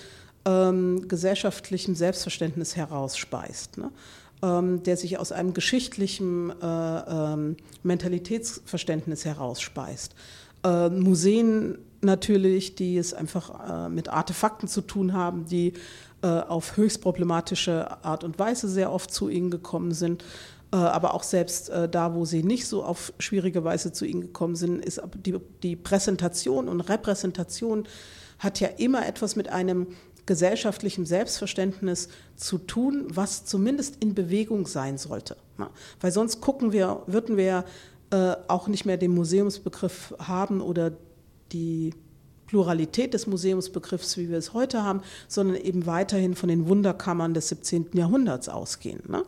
ähm, 0.45 1.07
gesellschaftlichen 1.07 1.95
Selbstverständnis 1.95 2.75
herausspeist. 2.75 3.77
Ne? 3.77 3.91
Ähm, 4.43 4.81
der 4.81 4.97
sich 4.97 5.19
aus 5.19 5.31
einem 5.31 5.53
geschichtlichen 5.53 6.49
äh, 6.49 6.65
ähm, 6.65 7.57
Mentalitätsverständnis 7.83 9.23
herausspeist. 9.23 10.15
Äh, 10.63 10.89
Museen 10.89 11.77
natürlich, 12.01 12.73
die 12.73 12.97
es 12.97 13.13
einfach 13.13 13.85
äh, 13.85 13.89
mit 13.89 14.09
Artefakten 14.09 14.67
zu 14.67 14.81
tun 14.81 15.13
haben, 15.13 15.45
die 15.45 15.73
äh, 16.23 16.27
auf 16.27 16.75
höchst 16.75 17.01
problematische 17.01 18.03
Art 18.03 18.23
und 18.23 18.39
Weise 18.39 18.67
sehr 18.67 18.91
oft 18.91 19.13
zu 19.13 19.29
ihnen 19.29 19.51
gekommen 19.51 19.91
sind. 19.91 20.25
Äh, 20.71 20.77
aber 20.77 21.13
auch 21.13 21.23
selbst 21.23 21.69
äh, 21.69 21.89
da, 21.89 22.15
wo 22.15 22.25
sie 22.25 22.43
nicht 22.43 22.67
so 22.67 22.83
auf 22.83 23.13
schwierige 23.19 23.63
Weise 23.63 23.91
zu 23.91 24.05
ihnen 24.05 24.21
gekommen 24.21 24.55
sind, 24.55 24.83
ist 24.83 25.01
die, 25.25 25.37
die 25.63 25.75
Präsentation 25.75 26.69
und 26.69 26.81
Repräsentation 26.81 27.87
hat 28.39 28.59
ja 28.59 28.69
immer 28.77 29.05
etwas 29.05 29.35
mit 29.35 29.49
einem 29.49 29.87
gesellschaftlichen 30.25 31.05
Selbstverständnis 31.05 32.07
zu 32.35 32.57
tun, 32.57 33.07
was 33.09 33.45
zumindest 33.45 33.97
in 34.01 34.15
Bewegung 34.15 34.65
sein 34.65 34.97
sollte. 34.97 35.35
Ne? 35.57 35.69
Weil 35.99 36.11
sonst 36.11 36.41
gucken 36.41 36.71
wir, 36.71 37.03
würden 37.05 37.37
wir 37.37 37.65
äh, 38.11 38.35
auch 38.47 38.67
nicht 38.67 38.85
mehr 38.85 38.97
den 38.97 39.13
Museumsbegriff 39.13 40.13
haben 40.19 40.61
oder 40.61 40.93
die 41.51 41.93
Pluralität 42.47 43.13
des 43.13 43.27
Museumsbegriffs, 43.27 44.17
wie 44.17 44.29
wir 44.29 44.37
es 44.37 44.53
heute 44.53 44.83
haben, 44.83 45.01
sondern 45.27 45.55
eben 45.55 45.85
weiterhin 45.85 46.35
von 46.35 46.49
den 46.49 46.67
Wunderkammern 46.67 47.33
des 47.33 47.49
17. 47.49 47.91
Jahrhunderts 47.93 48.49
ausgehen. 48.49 49.01
Ne? 49.07 49.23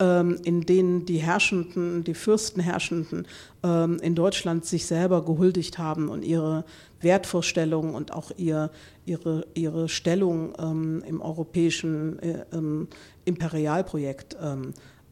Ähm, 0.00 0.38
in 0.44 0.62
denen 0.62 1.06
die 1.06 1.18
Herrschenden, 1.18 2.04
die 2.04 2.14
Fürstenherrschenden 2.14 3.26
ähm, 3.62 3.98
in 4.00 4.14
Deutschland 4.14 4.64
sich 4.64 4.86
selber 4.86 5.24
gehuldigt 5.24 5.78
haben 5.78 6.08
und 6.08 6.24
ihre 6.24 6.64
Wertvorstellungen 7.00 7.94
und 7.94 8.12
auch 8.12 8.30
ihr, 8.36 8.70
ihre, 9.04 9.46
ihre 9.54 9.88
Stellung 9.88 10.54
ähm, 10.58 11.04
im 11.06 11.20
europäischen 11.20 12.18
äh, 12.20 12.44
Imperialprojekt 13.24 14.36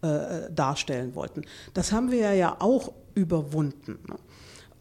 äh, 0.03 0.51
darstellen 0.51 1.15
wollten. 1.15 1.43
Das 1.75 1.93
haben 1.93 2.11
wir 2.11 2.35
ja 2.35 2.57
auch 2.59 2.93
überwunden. 3.15 3.99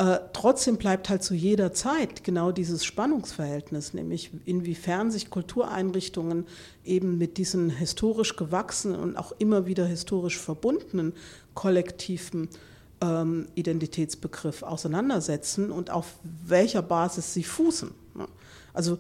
Äh, 0.02 0.20
trotzdem 0.34 0.78
bleibt 0.78 1.10
halt 1.10 1.22
zu 1.22 1.36
jeder 1.36 1.74
Zeit 1.74 2.24
genau 2.24 2.52
dieses 2.52 2.84
Spannungsverhältnis, 2.84 3.94
nämlich 3.94 4.32
inwiefern 4.46 5.12
sich 5.12 5.30
Kultureinrichtungen 5.30 6.48
eben 6.84 7.20
mit 7.20 7.38
diesen 7.38 7.70
historisch 7.70 8.36
gewachsenen 8.36 9.00
und 9.00 9.16
auch 9.16 9.32
immer 9.38 9.68
wieder 9.68 9.86
historisch 9.86 10.40
verbundenen 10.40 11.14
kollektiven 11.54 12.50
ähm, 13.00 13.46
Identitätsbegriff 13.54 14.64
auseinandersetzen 14.64 15.70
und 15.70 15.92
auf 15.92 16.16
welcher 16.48 16.82
Basis 16.82 17.36
sie 17.36 17.44
fußen. 17.44 17.92
Also 18.74 18.98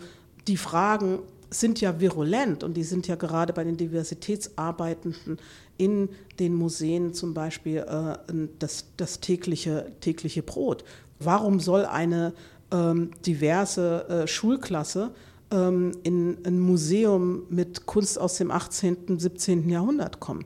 die 0.48 0.58
Fragen 0.58 1.18
sind 1.52 1.82
ja 1.82 2.00
virulent 2.00 2.64
und 2.64 2.76
die 2.76 2.84
sind 2.84 3.08
ja 3.08 3.16
gerade 3.16 3.54
bei 3.54 3.64
den 3.64 3.78
Diversitätsarbeitenden 3.78 5.38
in 5.78 6.10
den 6.40 6.56
Museen 6.56 7.14
zum 7.14 7.34
Beispiel 7.34 7.80
äh, 7.80 8.16
das, 8.58 8.86
das 8.98 9.20
tägliche, 9.20 9.92
tägliche 10.00 10.44
Brot. 10.44 10.84
Warum 11.20 11.60
soll 11.60 11.86
eine 11.86 12.34
ähm, 12.72 13.12
diverse 13.26 14.08
äh, 14.08 14.28
Schulklasse 14.28 15.12
ähm, 15.52 15.92
in 16.04 16.38
ein 16.46 16.60
Museum 16.60 17.44
mit 17.50 17.86
Kunst 17.86 18.18
aus 18.18 18.38
dem 18.38 18.50
18., 18.50 19.20
17. 19.20 19.70
Jahrhundert 19.70 20.20
kommen, 20.20 20.46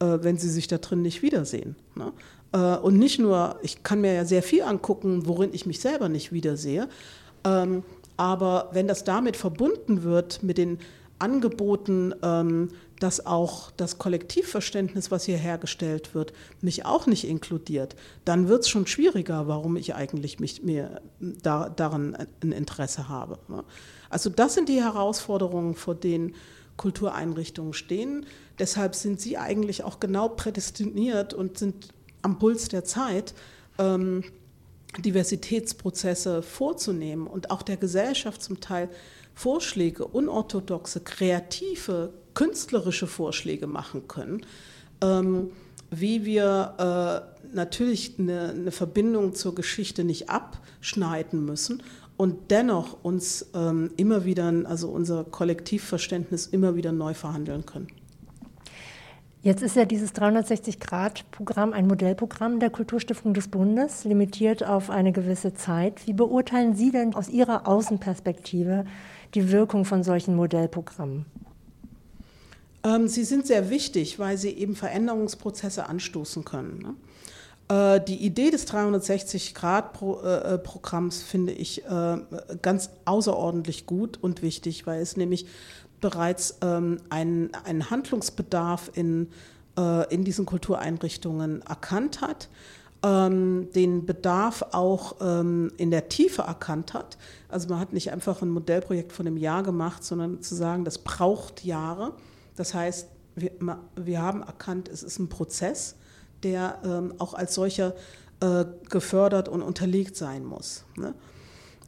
äh, 0.00 0.18
wenn 0.20 0.36
sie 0.36 0.50
sich 0.50 0.66
da 0.66 0.78
drin 0.78 1.02
nicht 1.02 1.22
wiedersehen? 1.22 1.76
Ne? 1.94 2.12
Äh, 2.52 2.76
und 2.78 2.98
nicht 2.98 3.20
nur, 3.20 3.56
ich 3.62 3.82
kann 3.84 4.00
mir 4.00 4.14
ja 4.14 4.24
sehr 4.24 4.42
viel 4.42 4.62
angucken, 4.62 5.26
worin 5.26 5.50
ich 5.52 5.64
mich 5.64 5.80
selber 5.80 6.08
nicht 6.08 6.32
wiedersehe, 6.32 6.88
ähm, 7.44 7.84
aber 8.20 8.68
wenn 8.72 8.86
das 8.86 9.02
damit 9.02 9.34
verbunden 9.34 10.02
wird 10.02 10.42
mit 10.42 10.58
den 10.58 10.78
Angeboten, 11.18 12.14
ähm, 12.22 12.68
dass 12.98 13.24
auch 13.24 13.70
das 13.70 13.96
Kollektivverständnis, 13.96 15.10
was 15.10 15.24
hier 15.24 15.38
hergestellt 15.38 16.14
wird, 16.14 16.34
mich 16.60 16.84
auch 16.84 17.06
nicht 17.06 17.26
inkludiert, 17.26 17.96
dann 18.26 18.46
wird 18.46 18.64
es 18.64 18.68
schon 18.68 18.86
schwieriger, 18.86 19.48
warum 19.48 19.74
ich 19.76 19.94
eigentlich 19.94 20.38
mich, 20.38 20.62
mir 20.62 21.00
da, 21.18 21.70
daran 21.70 22.14
ein 22.42 22.52
Interesse 22.52 23.08
habe. 23.08 23.38
Ne? 23.48 23.64
Also 24.10 24.28
das 24.28 24.52
sind 24.52 24.68
die 24.68 24.82
Herausforderungen, 24.82 25.74
vor 25.74 25.94
denen 25.94 26.34
Kultureinrichtungen 26.76 27.72
stehen. 27.72 28.26
Deshalb 28.58 28.96
sind 28.96 29.18
sie 29.18 29.38
eigentlich 29.38 29.82
auch 29.82 29.98
genau 29.98 30.28
prädestiniert 30.28 31.32
und 31.32 31.56
sind 31.56 31.88
am 32.20 32.38
Puls 32.38 32.68
der 32.68 32.84
Zeit. 32.84 33.32
Ähm, 33.78 34.24
Diversitätsprozesse 34.98 36.42
vorzunehmen 36.42 37.26
und 37.26 37.50
auch 37.50 37.62
der 37.62 37.76
Gesellschaft 37.76 38.42
zum 38.42 38.60
Teil 38.60 38.88
Vorschläge, 39.34 40.04
unorthodoxe, 40.04 41.00
kreative, 41.00 42.12
künstlerische 42.34 43.06
Vorschläge 43.06 43.66
machen 43.66 44.08
können, 44.08 44.44
ähm, 45.02 45.50
wie 45.90 46.24
wir 46.24 46.74
äh, 46.78 47.54
natürlich 47.54 48.14
eine, 48.18 48.50
eine, 48.50 48.70
Verbindung 48.70 49.34
zur 49.34 49.54
Geschichte 49.54 50.04
nicht 50.04 50.28
abschneiden 50.28 51.44
müssen 51.44 51.82
und 52.16 52.50
dennoch 52.50 53.02
uns 53.02 53.46
ähm, 53.54 53.90
immer 53.96 54.24
wieder, 54.24 54.52
also 54.64 54.88
unser 54.88 55.24
Kollektivverständnis 55.24 56.46
immer 56.46 56.76
wieder 56.76 56.92
neu 56.92 57.14
verhandeln 57.14 57.66
können. 57.66 57.88
Jetzt 59.42 59.62
ist 59.62 59.74
ja 59.74 59.86
dieses 59.86 60.14
360-Grad-Programm 60.14 61.72
ein 61.72 61.86
Modellprogramm 61.86 62.60
der 62.60 62.68
Kulturstiftung 62.68 63.32
des 63.32 63.48
Bundes, 63.48 64.04
limitiert 64.04 64.62
auf 64.62 64.90
eine 64.90 65.12
gewisse 65.12 65.54
Zeit. 65.54 66.06
Wie 66.06 66.12
beurteilen 66.12 66.76
Sie 66.76 66.90
denn 66.90 67.14
aus 67.14 67.30
Ihrer 67.30 67.66
Außenperspektive 67.66 68.84
die 69.34 69.50
Wirkung 69.50 69.86
von 69.86 70.02
solchen 70.02 70.36
Modellprogrammen? 70.36 71.24
Ähm, 72.84 73.08
sie 73.08 73.24
sind 73.24 73.46
sehr 73.46 73.70
wichtig, 73.70 74.18
weil 74.18 74.36
sie 74.36 74.50
eben 74.50 74.76
Veränderungsprozesse 74.76 75.88
anstoßen 75.88 76.44
können. 76.44 76.78
Ne? 76.78 76.94
Äh, 77.70 78.00
die 78.04 78.16
Idee 78.16 78.50
des 78.50 78.68
360-Grad-Programms 78.68 81.22
äh, 81.22 81.24
finde 81.24 81.52
ich 81.52 81.82
äh, 81.84 82.18
ganz 82.60 82.90
außerordentlich 83.06 83.86
gut 83.86 84.18
und 84.20 84.42
wichtig, 84.42 84.86
weil 84.86 85.00
es 85.00 85.16
nämlich 85.16 85.46
bereits 86.00 86.58
ähm, 86.62 86.98
einen, 87.10 87.52
einen 87.64 87.90
Handlungsbedarf 87.90 88.90
in, 88.94 89.28
äh, 89.78 90.12
in 90.12 90.24
diesen 90.24 90.46
Kultureinrichtungen 90.46 91.62
erkannt 91.62 92.20
hat, 92.20 92.48
ähm, 93.02 93.68
den 93.74 94.04
Bedarf 94.04 94.62
auch 94.72 95.16
ähm, 95.20 95.72
in 95.76 95.90
der 95.90 96.08
Tiefe 96.08 96.42
erkannt 96.42 96.94
hat. 96.94 97.16
Also 97.48 97.68
man 97.68 97.80
hat 97.80 97.92
nicht 97.92 98.12
einfach 98.12 98.42
ein 98.42 98.50
Modellprojekt 98.50 99.12
von 99.12 99.26
einem 99.26 99.36
Jahr 99.36 99.62
gemacht, 99.62 100.04
sondern 100.04 100.42
zu 100.42 100.54
sagen, 100.54 100.84
das 100.84 100.98
braucht 100.98 101.64
Jahre. 101.64 102.12
Das 102.56 102.74
heißt, 102.74 103.08
wir, 103.36 103.52
wir 103.96 104.22
haben 104.22 104.42
erkannt, 104.42 104.88
es 104.88 105.02
ist 105.02 105.18
ein 105.18 105.28
Prozess, 105.28 105.96
der 106.42 106.78
ähm, 106.84 107.14
auch 107.18 107.34
als 107.34 107.54
solcher 107.54 107.94
äh, 108.40 108.64
gefördert 108.88 109.48
und 109.48 109.62
unterlegt 109.62 110.16
sein 110.16 110.44
muss. 110.44 110.84
Ne? 110.96 111.14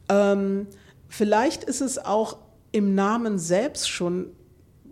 Ähm, 0.09 0.67
vielleicht 1.07 1.63
ist 1.63 1.81
es 1.81 2.03
auch 2.03 2.37
im 2.73 2.95
Namen 2.95 3.39
selbst 3.39 3.89
schon, 3.89 4.31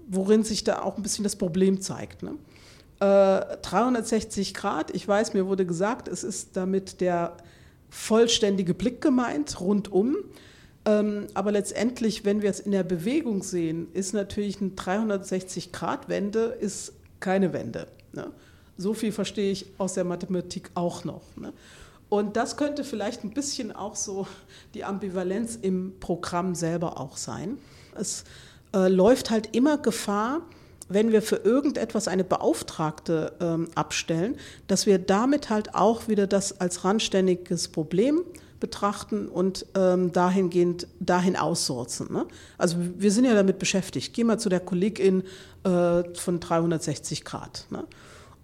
worin 0.07 0.43
sich 0.43 0.63
da 0.63 0.83
auch 0.83 0.95
ein 0.95 1.03
bisschen 1.03 1.23
das 1.23 1.35
Problem 1.35 1.81
zeigt. 1.81 2.23
Ne? 2.23 2.35
Äh, 3.01 3.57
360 3.61 4.53
Grad, 4.53 4.91
ich 4.95 5.05
weiß, 5.05 5.33
mir 5.33 5.47
wurde 5.47 5.65
gesagt, 5.65 6.07
es 6.07 6.23
ist 6.23 6.55
damit 6.55 7.01
der 7.01 7.35
vollständige 7.89 8.73
Blick 8.73 9.01
gemeint, 9.01 9.59
rundum. 9.59 10.15
Ähm, 10.85 11.27
aber 11.33 11.51
letztendlich, 11.51 12.23
wenn 12.23 12.41
wir 12.41 12.49
es 12.49 12.59
in 12.59 12.71
der 12.71 12.83
Bewegung 12.83 13.43
sehen, 13.43 13.87
ist 13.93 14.13
natürlich 14.13 14.61
eine 14.61 14.71
360-Grad-Wende 14.71 16.57
ist 16.59 16.93
keine 17.19 17.51
Wende. 17.51 17.87
Ne? 18.13 18.31
So 18.77 18.93
viel 18.93 19.11
verstehe 19.11 19.51
ich 19.51 19.65
aus 19.77 19.93
der 19.95 20.03
Mathematik 20.03 20.71
auch 20.75 21.03
noch. 21.03 21.23
Ne? 21.35 21.53
Und 22.11 22.35
das 22.35 22.57
könnte 22.57 22.83
vielleicht 22.83 23.23
ein 23.23 23.29
bisschen 23.29 23.73
auch 23.73 23.95
so 23.95 24.27
die 24.73 24.83
Ambivalenz 24.83 25.55
im 25.55 25.93
Programm 26.01 26.55
selber 26.55 26.99
auch 26.99 27.15
sein. 27.15 27.57
Es 27.97 28.25
äh, 28.75 28.89
läuft 28.89 29.29
halt 29.29 29.55
immer 29.55 29.77
Gefahr, 29.77 30.41
wenn 30.89 31.13
wir 31.13 31.21
für 31.21 31.37
irgendetwas 31.37 32.09
eine 32.09 32.25
Beauftragte 32.25 33.31
ähm, 33.39 33.69
abstellen, 33.75 34.35
dass 34.67 34.85
wir 34.85 34.99
damit 34.99 35.49
halt 35.49 35.73
auch 35.73 36.09
wieder 36.09 36.27
das 36.27 36.59
als 36.59 36.83
randständiges 36.83 37.69
Problem 37.69 38.25
betrachten 38.59 39.29
und 39.29 39.65
ähm, 39.73 40.11
dahingehend 40.11 40.87
dahin 40.99 41.37
aussorzen. 41.37 42.11
Ne? 42.11 42.25
Also 42.57 42.75
wir 42.97 43.13
sind 43.13 43.23
ja 43.23 43.35
damit 43.35 43.57
beschäftigt. 43.57 44.13
Geh 44.13 44.25
mal 44.25 44.37
zu 44.37 44.49
der 44.49 44.59
Kollegin 44.59 45.23
äh, 45.63 46.03
von 46.13 46.41
360 46.41 47.23
Grad. 47.23 47.67
Ne? 47.69 47.85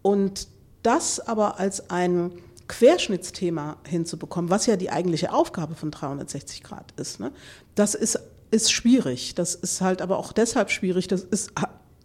Und 0.04 0.48
das 0.84 1.20
aber 1.20 1.60
als 1.60 1.90
ein 1.90 2.32
Querschnittsthema 2.68 3.78
hinzubekommen, 3.86 4.50
was 4.50 4.66
ja 4.66 4.76
die 4.76 4.90
eigentliche 4.90 5.34
Aufgabe 5.34 5.76
von 5.76 5.92
360 5.92 6.64
Grad 6.64 6.92
ist. 6.98 7.20
Ne? 7.20 7.32
Das 7.76 7.96
ist, 7.96 8.20
ist 8.52 8.72
schwierig. 8.72 9.36
Das 9.36 9.56
ist 9.56 9.82
halt 9.82 10.02
aber 10.02 10.18
auch 10.18 10.34
deshalb 10.34 10.70
schwierig. 10.72 11.08
Das 11.08 11.22
ist 11.22 11.52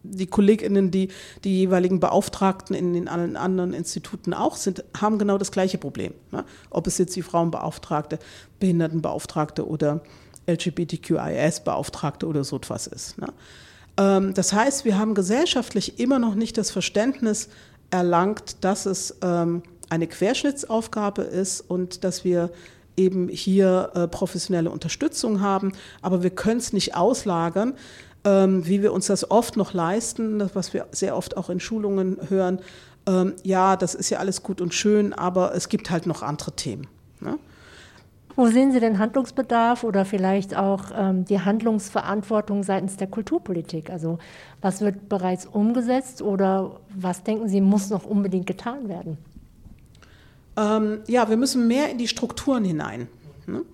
die 0.04 0.26
KollegInnen, 0.26 0.90
die 0.90 1.08
die 1.44 1.60
jeweiligen 1.60 2.00
Beauftragten 2.00 2.74
in 2.74 2.92
den 2.92 3.08
allen 3.08 3.36
anderen 3.36 3.72
Instituten 3.72 4.34
auch 4.34 4.56
sind, 4.56 4.84
haben 5.00 5.18
genau 5.18 5.38
das 5.38 5.52
gleiche 5.52 5.78
Problem. 5.78 6.12
Ne? 6.30 6.44
Ob 6.70 6.86
es 6.86 6.98
jetzt 6.98 7.14
die 7.16 7.22
Frauenbeauftragte, 7.22 8.18
Behindertenbeauftragte 8.58 9.66
oder 9.66 10.02
LGBTQIS-Beauftragte 10.46 12.26
oder 12.26 12.44
so 12.44 12.56
etwas 12.56 12.86
ist. 12.88 13.18
Ne? 13.18 13.28
Ähm, 13.96 14.34
das 14.34 14.52
heißt, 14.52 14.84
wir 14.84 14.98
haben 14.98 15.14
gesellschaftlich 15.14 15.98
immer 16.00 16.18
noch 16.18 16.34
nicht 16.34 16.58
das 16.58 16.70
Verständnis 16.70 17.48
erlangt, 17.90 18.64
dass 18.64 18.86
es 18.86 19.18
ähm, 19.22 19.62
eine 19.92 20.06
Querschnittsaufgabe 20.06 21.20
ist 21.20 21.60
und 21.60 22.02
dass 22.02 22.24
wir 22.24 22.50
eben 22.96 23.28
hier 23.28 23.90
äh, 23.94 24.08
professionelle 24.08 24.70
Unterstützung 24.70 25.42
haben, 25.42 25.72
aber 26.00 26.22
wir 26.22 26.30
können 26.30 26.58
es 26.58 26.72
nicht 26.72 26.96
auslagern, 26.96 27.74
ähm, 28.24 28.66
wie 28.66 28.82
wir 28.82 28.94
uns 28.94 29.08
das 29.08 29.30
oft 29.30 29.58
noch 29.58 29.74
leisten, 29.74 30.42
was 30.54 30.72
wir 30.72 30.86
sehr 30.92 31.14
oft 31.14 31.36
auch 31.36 31.50
in 31.50 31.60
Schulungen 31.60 32.16
hören. 32.30 32.60
Ähm, 33.06 33.34
ja, 33.42 33.76
das 33.76 33.94
ist 33.94 34.08
ja 34.08 34.18
alles 34.18 34.42
gut 34.42 34.62
und 34.62 34.72
schön, 34.72 35.12
aber 35.12 35.54
es 35.54 35.68
gibt 35.68 35.90
halt 35.90 36.06
noch 36.06 36.22
andere 36.22 36.52
Themen. 36.52 36.86
Ne? 37.20 37.38
Wo 38.34 38.46
sehen 38.46 38.72
Sie 38.72 38.80
den 38.80 38.98
Handlungsbedarf 38.98 39.84
oder 39.84 40.06
vielleicht 40.06 40.56
auch 40.56 40.84
ähm, 40.96 41.26
die 41.26 41.40
Handlungsverantwortung 41.40 42.62
seitens 42.62 42.96
der 42.96 43.08
Kulturpolitik? 43.08 43.90
Also 43.90 44.18
was 44.62 44.80
wird 44.80 45.10
bereits 45.10 45.44
umgesetzt 45.44 46.22
oder 46.22 46.80
was 46.94 47.24
denken 47.24 47.48
Sie, 47.48 47.60
muss 47.60 47.90
noch 47.90 48.04
unbedingt 48.06 48.46
getan 48.46 48.88
werden? 48.88 49.18
Ähm, 50.56 51.00
ja, 51.06 51.28
wir 51.28 51.36
müssen 51.36 51.66
mehr 51.66 51.90
in 51.90 51.98
die 51.98 52.08
Strukturen 52.08 52.64
hinein. 52.64 53.08
Ne? 53.46 53.64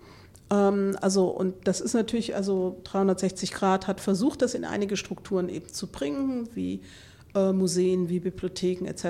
Ähm, 0.50 0.96
also, 1.00 1.26
und 1.26 1.54
das 1.64 1.80
ist 1.80 1.94
natürlich, 1.94 2.34
also 2.34 2.80
360 2.84 3.52
Grad 3.52 3.86
hat 3.86 4.00
versucht, 4.00 4.42
das 4.42 4.54
in 4.54 4.64
einige 4.64 4.96
Strukturen 4.96 5.48
eben 5.48 5.68
zu 5.72 5.88
bringen, 5.88 6.48
wie 6.54 6.82
äh, 7.34 7.52
Museen 7.52 8.08
wie 8.08 8.20
Bibliotheken 8.20 8.86
etc. 8.86 9.04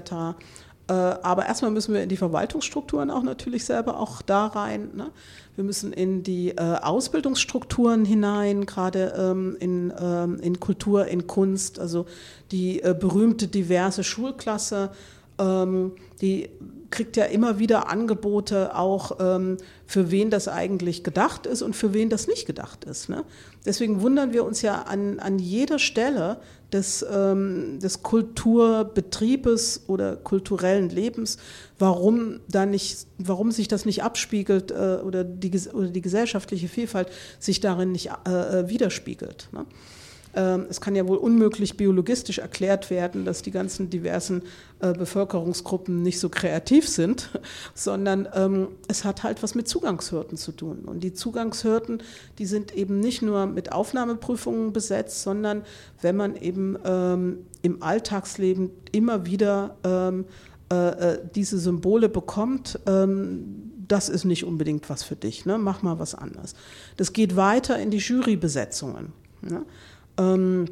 Äh, 0.89 0.93
aber 0.93 1.47
erstmal 1.47 1.71
müssen 1.71 1.95
wir 1.95 2.03
in 2.03 2.09
die 2.09 2.17
Verwaltungsstrukturen 2.17 3.11
auch 3.11 3.23
natürlich 3.23 3.65
selber 3.65 4.01
auch 4.01 4.23
da 4.23 4.47
rein. 4.47 4.91
Ne? 4.95 5.11
Wir 5.55 5.65
müssen 5.65 5.93
in 5.93 6.23
die 6.23 6.51
äh, 6.51 6.61
Ausbildungsstrukturen 6.61 8.05
hinein, 8.05 8.65
gerade 8.65 9.13
ähm, 9.17 9.57
in, 9.61 9.93
ähm, 10.01 10.41
in 10.41 10.61
Kultur, 10.61 11.07
in 11.07 11.27
Kunst, 11.27 11.79
also 11.79 12.07
die 12.51 12.83
äh, 12.83 12.97
berühmte 12.99 13.49
diverse 13.49 14.03
Schulklasse, 14.03 14.91
ähm, 15.39 15.93
die 16.21 16.49
kriegt 16.91 17.17
ja 17.17 17.25
immer 17.25 17.59
wieder 17.59 17.91
Angebote 17.91 18.75
auch, 18.75 19.19
ähm, 19.21 19.59
für 19.87 20.11
wen 20.11 20.31
das 20.31 20.49
eigentlich 20.49 21.05
gedacht 21.05 21.47
ist 21.47 21.63
und 21.63 21.77
für 21.77 21.93
wen 21.93 22.09
das 22.09 22.27
nicht 22.27 22.47
gedacht 22.47 22.85
ist. 22.85 23.09
Ne? 23.09 23.25
Deswegen 23.67 24.01
wundern 24.01 24.33
wir 24.33 24.45
uns 24.45 24.63
ja 24.63 24.83
an, 24.83 25.19
an 25.19 25.39
jeder 25.39 25.79
Stelle 25.79 26.39
des, 26.73 27.05
ähm, 27.11 27.79
des 27.81 28.03
Kulturbetriebes 28.03 29.85
oder 29.87 30.17
kulturellen 30.17 30.89
Lebens, 30.89 31.39
warum, 31.79 32.41
da 32.49 32.67
nicht, 32.67 33.07
warum 33.19 33.51
sich 33.53 33.69
das 33.69 33.85
nicht 33.85 34.03
abspiegelt 34.03 34.71
äh, 34.71 34.99
oder, 35.05 35.25
die, 35.25 35.51
oder 35.71 35.89
die 35.89 36.03
gesellschaftliche 36.03 36.69
Vielfalt 36.69 37.09
sich 37.39 37.61
darin 37.61 37.93
nicht 37.93 38.11
äh, 38.27 38.31
äh 38.31 38.69
widerspiegelt. 38.69 39.49
Ne? 39.53 39.67
Ähm, 40.39 40.67
es 40.71 40.81
kann 40.81 40.95
ja 40.95 41.07
wohl 41.09 41.17
unmöglich 41.17 41.77
biologistisch 41.77 42.39
erklärt 42.39 42.91
werden, 42.91 43.25
dass 43.25 43.43
die 43.43 43.51
ganzen 43.51 43.91
diversen 43.91 44.43
äh, 44.79 44.93
Bevölkerungsgruppen 44.93 46.01
nicht 46.03 46.21
so 46.21 46.29
kreativ 46.29 46.89
sind, 46.89 47.31
sondern 47.75 48.29
ähm, 48.35 48.69
es 48.87 49.05
hat 49.05 49.25
halt 49.25 49.43
was 49.43 49.57
mit 49.57 49.67
Zugangshürden 49.67 50.39
zu 50.39 50.53
tun. 50.53 50.85
Und 50.87 51.01
die 51.01 51.13
Zugangshürden, 51.13 52.05
die 52.39 52.47
sind 52.47 52.73
eben 52.73 53.01
nicht 53.01 53.21
nur 53.21 53.47
mit 53.47 53.73
Aufnahmeprüfungen 53.73 54.73
besetzt, 54.73 55.23
sondern 55.23 55.65
wenn 56.03 56.15
man 56.15 56.37
eben 56.37 56.79
ähm, 56.85 57.39
im 57.63 57.83
Alltagsleben 57.83 58.71
immer 58.93 59.27
wieder 59.27 59.77
äh, 59.85 60.75
äh, 60.75 61.19
diese 61.35 61.59
Symbole 61.59 62.09
bekommt, 62.09 62.79
das 62.87 64.09
ist 64.11 64.25
nicht 64.25 64.45
unbedingt 64.45 64.91
was 64.91 65.03
für 65.03 65.17
dich, 65.17 65.47
ne? 65.47 65.59
mach 65.59 65.83
mal 65.83 65.99
was 65.99 66.15
anderes. 66.15 66.55
Das 66.99 67.15
geht 67.15 67.37
weiter 67.37 67.79
in 67.79 67.91
die 67.91 67.99
Jurybesetzungen. 67.99 69.13
Ne? 69.41 69.65
Ähm, 70.19 70.67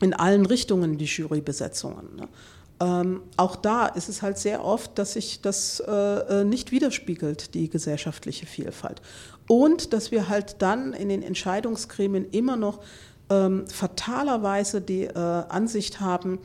in 0.00 0.14
allen 0.14 0.46
Richtungen 0.46 0.98
die 0.98 1.04
Jurybesetzungen. 1.04 2.16
Ne? 2.16 2.28
Ähm, 2.80 3.22
auch 3.36 3.56
da 3.56 3.86
ist 3.86 4.08
es 4.08 4.22
halt 4.22 4.38
sehr 4.38 4.64
oft, 4.64 4.98
dass 4.98 5.14
sich 5.14 5.40
das 5.40 5.80
äh, 5.80 5.92
äh, 5.92 6.44
nicht 6.44 6.70
widerspiegelt, 6.70 7.54
die 7.54 7.68
gesellschaftliche 7.68 8.46
Vielfalt. 8.46 9.02
Und 9.48 9.92
dass 9.92 10.10
wir 10.10 10.28
halt 10.28 10.56
dann 10.60 10.92
in 10.92 11.08
den 11.08 11.22
Entscheidungsgremien 11.22 12.30
immer 12.30 12.56
noch 12.56 12.80
ähm, 13.30 13.66
fatalerweise 13.66 14.80
die 14.80 15.04
äh, 15.04 15.12
Ansicht 15.14 16.00
haben, 16.00 16.38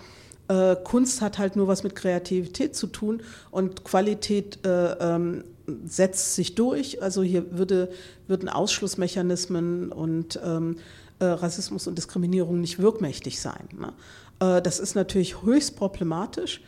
äh, 0.47 0.75
Kunst 0.84 1.21
hat 1.21 1.38
halt 1.38 1.56
nur 1.56 1.67
was 1.67 1.84
mit 1.84 1.95
Kreativität 1.95 2.75
zu 2.75 2.88
tun 2.88 3.21
und 3.51 3.84
Qualität 3.84 4.65
äh, 4.65 4.93
ähm, 4.93 5.43
setzt 5.86 6.36
sich 6.36 6.56
durch. 6.56 7.01
Also 7.01 7.23
hier 7.23 7.58
würde, 7.58 7.89
würden 8.27 8.49
Ausschlussmechanismen 8.49 9.91
und 9.91 10.39
ähm, 10.43 10.77
äh, 10.77 11.12
Rassismus 11.23 11.88
und 11.88 11.97
Diskriminierung 11.97 12.62
nicht 12.62 12.79
wirkmächtig 12.79 13.39
sein. 13.39 13.69
Ne? 13.77 13.93
Äh, 14.39 14.62
das 14.62 14.79
ist 14.79 14.95
natürlich 14.95 15.41
höchst 15.41 15.75
problematisch. 15.75 16.62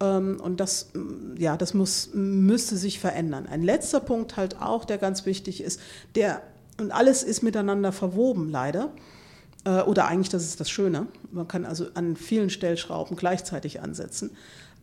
Ähm, 0.00 0.40
und 0.40 0.60
das, 0.60 0.90
mm, 0.94 1.36
ja, 1.38 1.56
das 1.56 1.74
muss, 1.74 2.10
müsste 2.14 2.76
sich 2.76 3.00
verändern. 3.00 3.46
Ein 3.46 3.62
letzter 3.62 4.00
Punkt 4.00 4.36
halt 4.36 4.60
auch, 4.60 4.84
der 4.84 4.98
ganz 4.98 5.26
wichtig 5.26 5.62
ist, 5.62 5.80
der, 6.14 6.42
und 6.80 6.90
alles 6.90 7.22
ist 7.22 7.42
miteinander 7.42 7.92
verwoben, 7.92 8.48
leider. 8.50 8.92
Äh, 9.64 9.82
oder 9.82 10.06
eigentlich, 10.06 10.28
das 10.28 10.44
ist 10.44 10.60
das 10.60 10.70
Schöne. 10.70 11.06
Man 11.32 11.48
kann 11.48 11.64
also 11.64 11.86
an 11.94 12.16
vielen 12.16 12.50
Stellschrauben 12.50 13.16
gleichzeitig 13.16 13.80
ansetzen. 13.80 14.30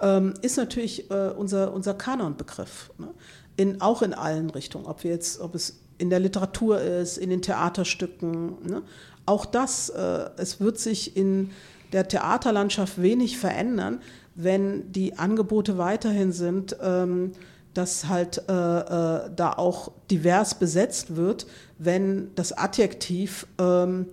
Ähm, 0.01 0.33
ist 0.41 0.57
natürlich 0.57 1.09
unser, 1.09 1.73
unser 1.73 1.93
Kanonbegriff. 1.93 2.91
Ne? 2.97 3.07
In, 3.55 3.79
auch 3.79 4.01
in 4.01 4.13
allen 4.13 4.49
Richtungen, 4.49 4.85
ob 4.88 5.05
wir 5.05 5.11
jetzt, 5.11 5.39
ob 5.39 5.55
es 5.55 5.79
in 5.97 6.09
der 6.09 6.19
Literatur 6.19 6.81
ist, 6.81 7.17
in 7.17 7.29
den 7.29 7.41
Theaterstücken. 7.41 8.57
Ne? 8.67 8.81
Auch 9.25 9.45
das, 9.45 9.89
äh, 9.89 10.29
es 10.38 10.59
wird 10.59 10.79
sich 10.79 11.15
in 11.17 11.51
der 11.93 12.07
Theaterlandschaft 12.07 13.01
wenig 13.01 13.38
verändern, 13.38 14.01
wenn 14.35 14.91
die 14.91 15.17
Angebote 15.17 15.77
weiterhin 15.77 16.31
sind, 16.31 16.75
ähm, 16.81 17.31
dass 17.73 18.07
halt 18.07 18.43
äh, 18.47 18.51
äh, 18.51 19.29
da 19.35 19.53
auch 19.55 19.91
divers 20.09 20.55
besetzt 20.55 21.15
wird, 21.15 21.45
wenn 21.77 22.33
das 22.35 22.53
Adjektiv 22.53 23.47
ähm, 23.59 24.07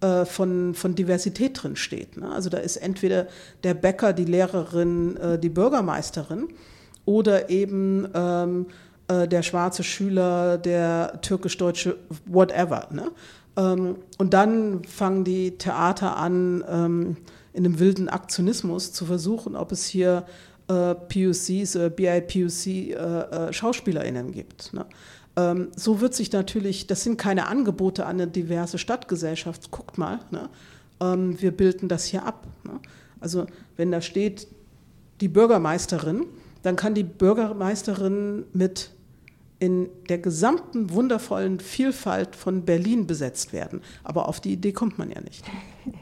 äh, 0.00 0.24
von, 0.24 0.74
von 0.74 0.94
Diversität 0.94 1.62
drin 1.62 1.76
steht. 1.76 2.16
Ne? 2.16 2.30
Also 2.30 2.50
da 2.50 2.58
ist 2.58 2.76
entweder 2.76 3.26
der 3.62 3.74
Bäcker, 3.74 4.12
die 4.12 4.24
Lehrerin, 4.24 5.16
äh, 5.16 5.38
die 5.38 5.50
Bürgermeisterin 5.50 6.48
oder 7.04 7.50
eben 7.50 8.08
ähm, 8.14 8.66
äh, 9.08 9.28
der 9.28 9.42
schwarze 9.42 9.84
Schüler, 9.84 10.58
der 10.58 11.20
türkisch-deutsche, 11.20 11.96
whatever. 12.26 12.88
Ne? 12.90 13.10
Ähm, 13.56 13.96
und 14.18 14.34
dann 14.34 14.84
fangen 14.84 15.24
die 15.24 15.58
Theater 15.58 16.16
an, 16.16 16.64
ähm, 16.68 17.16
in 17.52 17.64
einem 17.64 17.78
wilden 17.78 18.08
Aktionismus 18.08 18.92
zu 18.92 19.04
versuchen, 19.04 19.56
ob 19.56 19.72
es 19.72 19.86
hier 19.86 20.24
äh, 20.68 20.94
PUCs 20.94 21.76
oder 21.76 21.90
BIPUC 21.90 22.66
äh, 22.66 23.48
äh, 23.50 24.32
gibt. 24.32 24.72
Ne? 24.72 24.86
Ähm, 25.36 25.68
so 25.76 26.00
wird 26.00 26.14
sich 26.14 26.32
natürlich, 26.32 26.86
das 26.86 27.04
sind 27.04 27.18
keine 27.18 27.46
Angebote 27.46 28.06
an 28.06 28.20
eine 28.20 28.28
diverse 28.28 28.78
Stadtgesellschaft, 28.78 29.70
guckt 29.70 29.98
mal, 29.98 30.20
ne? 30.30 30.48
ähm, 31.00 31.40
wir 31.40 31.50
bilden 31.50 31.88
das 31.88 32.04
hier 32.04 32.24
ab. 32.24 32.46
Ne? 32.64 32.80
Also 33.20 33.46
wenn 33.76 33.90
da 33.92 34.00
steht 34.00 34.48
die 35.20 35.28
Bürgermeisterin, 35.28 36.26
dann 36.62 36.76
kann 36.76 36.94
die 36.94 37.04
Bürgermeisterin 37.04 38.44
mit 38.52 38.90
in 39.58 39.88
der 40.08 40.18
gesamten 40.18 40.90
wundervollen 40.90 41.60
Vielfalt 41.60 42.36
von 42.36 42.64
Berlin 42.64 43.06
besetzt 43.06 43.52
werden. 43.52 43.80
Aber 44.02 44.28
auf 44.28 44.40
die 44.40 44.52
Idee 44.52 44.72
kommt 44.72 44.98
man 44.98 45.10
ja 45.10 45.20
nicht. 45.20 45.44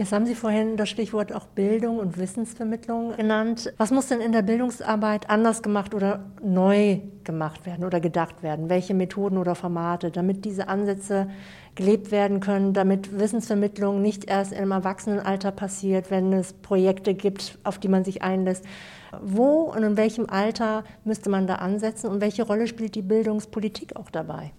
Jetzt 0.00 0.12
haben 0.12 0.24
Sie 0.24 0.34
vorhin 0.34 0.78
das 0.78 0.88
Stichwort 0.88 1.30
auch 1.34 1.44
Bildung 1.44 1.98
und 1.98 2.16
Wissensvermittlung 2.16 3.14
genannt. 3.18 3.70
Was 3.76 3.90
muss 3.90 4.06
denn 4.06 4.22
in 4.22 4.32
der 4.32 4.40
Bildungsarbeit 4.40 5.28
anders 5.28 5.60
gemacht 5.62 5.92
oder 5.92 6.24
neu 6.42 7.00
gemacht 7.22 7.66
werden 7.66 7.84
oder 7.84 8.00
gedacht 8.00 8.42
werden? 8.42 8.70
Welche 8.70 8.94
Methoden 8.94 9.36
oder 9.36 9.54
Formate, 9.54 10.10
damit 10.10 10.46
diese 10.46 10.68
Ansätze 10.68 11.28
gelebt 11.74 12.12
werden 12.12 12.40
können, 12.40 12.72
damit 12.72 13.18
Wissensvermittlung 13.18 14.00
nicht 14.00 14.24
erst 14.30 14.52
im 14.52 14.70
Erwachsenenalter 14.70 15.52
passiert, 15.52 16.10
wenn 16.10 16.32
es 16.32 16.54
Projekte 16.54 17.12
gibt, 17.12 17.58
auf 17.62 17.76
die 17.76 17.88
man 17.88 18.02
sich 18.02 18.22
einlässt, 18.22 18.64
wo 19.22 19.62
und 19.62 19.82
in 19.82 19.96
welchem 19.96 20.28
Alter 20.28 20.84
müsste 21.04 21.30
man 21.30 21.46
da 21.46 21.56
ansetzen 21.56 22.08
und 22.08 22.20
welche 22.20 22.42
Rolle 22.42 22.66
spielt 22.66 22.94
die 22.94 23.02
Bildungspolitik 23.02 23.96
auch 23.96 24.10
dabei? 24.10 24.52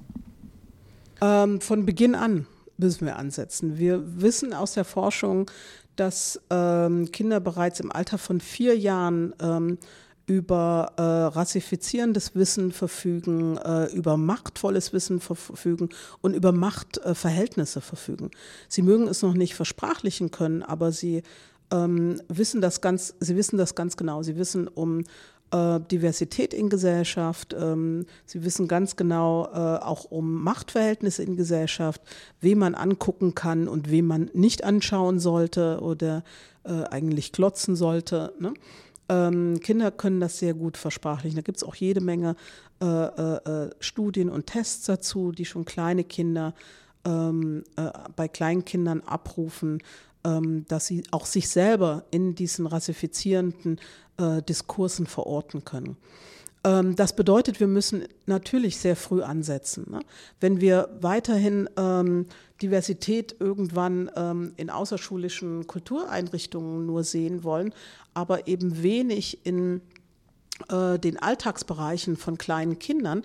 Ähm, 1.21 1.61
von 1.61 1.85
Beginn 1.85 2.15
an 2.15 2.47
müssen 2.77 3.05
wir 3.05 3.17
ansetzen. 3.17 3.77
Wir 3.77 4.21
wissen 4.21 4.53
aus 4.53 4.73
der 4.73 4.85
Forschung, 4.85 5.49
dass 5.95 6.41
ähm, 6.49 7.11
Kinder 7.11 7.39
bereits 7.39 7.79
im 7.79 7.91
Alter 7.91 8.17
von 8.17 8.41
vier 8.41 8.77
Jahren 8.77 9.35
ähm, 9.41 9.77
über 10.25 10.93
äh, 10.97 11.01
rassifizierendes 11.01 12.35
Wissen 12.35 12.71
verfügen, 12.71 13.57
äh, 13.57 13.85
über 13.87 14.17
machtvolles 14.17 14.93
Wissen 14.93 15.19
verfügen 15.19 15.89
und 16.21 16.33
über 16.33 16.51
Machtverhältnisse 16.51 17.79
äh, 17.79 17.81
verfügen. 17.81 18.31
Sie 18.69 18.81
mögen 18.81 19.07
es 19.07 19.21
noch 19.23 19.33
nicht 19.33 19.55
versprachlichen 19.55 20.31
können, 20.31 20.63
aber 20.63 20.91
sie 20.91 21.23
ähm, 21.71 22.21
wissen 22.27 22.61
das 22.61 22.81
ganz, 22.81 23.15
sie 23.19 23.35
wissen 23.35 23.57
das 23.57 23.75
ganz 23.75 23.97
genau. 23.97 24.23
Sie 24.23 24.37
wissen 24.37 24.67
um 24.67 25.03
äh, 25.51 25.79
Diversität 25.79 26.53
in 26.53 26.69
Gesellschaft. 26.69 27.55
Ähm, 27.57 28.05
sie 28.25 28.43
wissen 28.43 28.67
ganz 28.67 28.95
genau 28.95 29.47
äh, 29.47 29.83
auch 29.83 30.05
um 30.05 30.43
Machtverhältnisse 30.43 31.23
in 31.23 31.37
Gesellschaft, 31.37 32.01
wen 32.39 32.57
man 32.57 32.75
angucken 32.75 33.35
kann 33.35 33.67
und 33.67 33.89
wen 33.89 34.05
man 34.05 34.29
nicht 34.33 34.63
anschauen 34.63 35.19
sollte 35.19 35.79
oder 35.81 36.23
äh, 36.63 36.83
eigentlich 36.89 37.31
klotzen 37.31 37.75
sollte. 37.75 38.33
Ne? 38.39 38.53
Ähm, 39.09 39.59
Kinder 39.61 39.91
können 39.91 40.21
das 40.21 40.39
sehr 40.39 40.53
gut 40.53 40.77
versprachlichen. 40.77 41.35
Da 41.35 41.41
gibt 41.41 41.57
es 41.57 41.63
auch 41.63 41.75
jede 41.75 42.01
Menge 42.01 42.35
äh, 42.81 42.85
äh, 42.85 43.65
äh, 43.65 43.69
Studien 43.79 44.29
und 44.29 44.47
Tests 44.47 44.85
dazu, 44.85 45.31
die 45.31 45.45
schon 45.45 45.65
kleine 45.65 46.03
Kinder 46.03 46.53
ähm, 47.03 47.63
bei 48.15 48.27
Kleinkindern 48.27 49.01
abrufen 49.01 49.79
dass 50.23 50.85
sie 50.85 51.03
auch 51.09 51.25
sich 51.25 51.49
selber 51.49 52.03
in 52.11 52.35
diesen 52.35 52.67
rassifizierenden 52.67 53.79
äh, 54.17 54.41
Diskursen 54.43 55.07
verorten 55.07 55.65
können. 55.65 55.97
Ähm, 56.63 56.95
das 56.95 57.15
bedeutet, 57.15 57.59
wir 57.59 57.67
müssen 57.67 58.05
natürlich 58.25 58.77
sehr 58.77 58.95
früh 58.95 59.21
ansetzen. 59.21 59.87
Ne? 59.89 59.99
Wenn 60.39 60.61
wir 60.61 60.89
weiterhin 61.01 61.69
ähm, 61.77 62.27
Diversität 62.61 63.35
irgendwann 63.39 64.11
ähm, 64.15 64.53
in 64.57 64.69
außerschulischen 64.69 65.65
Kultureinrichtungen 65.67 66.85
nur 66.85 67.03
sehen 67.03 67.43
wollen, 67.43 67.73
aber 68.13 68.47
eben 68.47 68.83
wenig 68.83 69.45
in 69.45 69.81
äh, 70.69 70.99
den 70.99 71.17
Alltagsbereichen 71.17 72.15
von 72.15 72.37
kleinen 72.37 72.77
Kindern, 72.77 73.23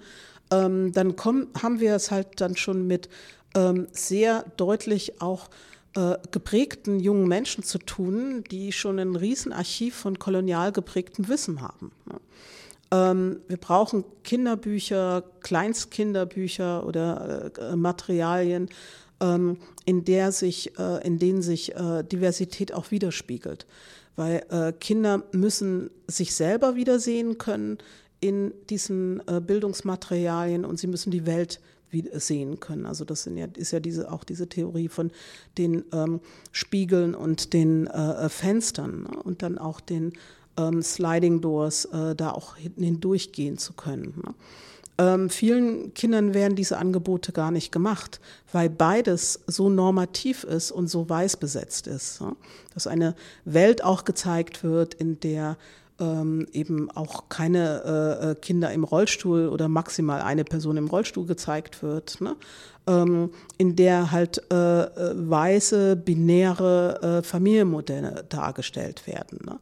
ähm, 0.51 0.93
dann 0.93 1.17
kommen, 1.17 1.49
haben 1.61 1.81
wir 1.81 1.95
es 1.95 2.11
halt 2.11 2.41
dann 2.41 2.57
schon 2.57 2.87
mit 2.87 3.09
ähm, 3.55 3.89
sehr 3.93 4.45
deutlich 4.57 5.21
auch 5.21 5.51
äh, 5.97 6.19
geprägten 6.31 7.01
jungen 7.01 7.27
Menschen 7.27 7.65
zu 7.65 7.79
tun, 7.79 8.45
die 8.51 8.73
schon 8.73 8.99
ein 8.99 9.17
Riesenarchiv 9.17 9.95
von 9.95 10.19
kolonial 10.19 10.71
geprägtem 10.71 11.29
Wissen 11.29 11.63
haben. 11.63 11.91
Ähm, 12.91 13.41
wir 13.49 13.57
brauchen 13.57 14.05
Kinderbücher, 14.23 15.25
Kleinstkinderbücher 15.41 16.87
oder 16.87 17.51
äh, 17.59 17.77
Materialien, 17.77 18.69
ähm, 19.21 19.57
in, 19.87 20.05
der 20.05 20.33
sich, 20.33 20.79
äh, 20.79 21.07
in 21.07 21.19
denen 21.19 21.41
sich 21.41 21.73
Diversität 22.13 22.75
auch 22.75 22.91
widerspiegelt. 22.91 23.67
Weil 24.17 24.75
Kinder 24.81 25.25
müssen 25.33 25.91
sich 26.07 26.35
selber 26.35 26.75
wiedersehen 26.75 27.37
können 27.37 27.77
in 28.21 28.55
diesen 28.71 29.21
Bildungsmaterialien 29.47 30.65
und 30.65 30.79
sie 30.79 30.87
müssen 30.87 31.11
die 31.11 31.27
Welt 31.27 31.61
sehen 32.15 32.61
können. 32.61 32.87
Also 32.87 33.05
das 33.05 33.25
ja, 33.27 33.47
ist 33.57 33.73
ja 33.73 33.81
diese, 33.81 34.11
auch 34.11 34.25
diese 34.25 34.49
Theorie 34.49 34.89
von 34.89 35.11
den 35.59 35.85
ähm, 35.93 36.21
Spiegeln 36.53 37.15
und 37.15 37.53
den 37.53 37.87
äh, 37.87 38.29
Fenstern 38.29 39.03
ne? 39.03 39.23
und 39.23 39.43
dann 39.43 39.59
auch 39.59 39.81
den 39.81 40.13
ähm, 40.57 40.83
Sliding 40.83 41.41
Doors 41.41 41.87
äh, 41.87 42.15
da 42.15 42.31
auch 42.31 42.57
hindurchgehen 42.57 43.59
zu 43.59 43.73
können. 43.73 44.15
Ne? 44.25 44.35
Ähm, 44.99 45.29
vielen 45.29 45.93
Kindern 45.93 46.33
werden 46.33 46.57
diese 46.57 46.79
Angebote 46.79 47.33
gar 47.33 47.51
nicht 47.51 47.71
gemacht, 47.71 48.21
weil 48.51 48.71
beides 48.71 49.41
so 49.47 49.69
normativ 49.69 50.45
ist 50.45 50.71
und 50.71 50.89
so 50.89 51.09
weiß 51.09 51.37
besetzt 51.37 51.87
ist. 51.87 52.21
Ne? 52.23 52.35
Dass 52.73 52.87
eine 52.87 53.15
Welt 53.45 53.85
auch 53.85 54.05
gezeigt 54.05 54.65
wird, 54.65 54.95
in 54.95 55.21
der 55.21 55.59
ähm, 55.99 56.47
eben 56.53 56.91
auch 56.91 57.29
keine 57.29 58.21
äh, 58.23 58.31
äh 58.31 58.35
Kinder 58.35 58.73
im 58.73 58.85
Rollstuhl 58.85 59.49
oder 59.49 59.69
maximal 59.69 60.21
eine 60.21 60.45
Person 60.45 60.77
im 60.77 60.89
Rollstuhl 60.89 61.27
gezeigt 61.27 61.83
wird, 61.83 62.21
ne? 62.21 62.37
ähm, 62.87 63.31
in 63.59 63.77
der 63.77 64.13
halt 64.13 64.43
äh, 64.53 64.83
äh 64.83 65.15
weiße, 65.15 65.97
binäre 65.97 67.21
äh, 67.21 67.23
Familienmodelle 67.23 68.27
dargestellt 68.29 69.07
werden. 69.07 69.39
Ne? 69.45 69.59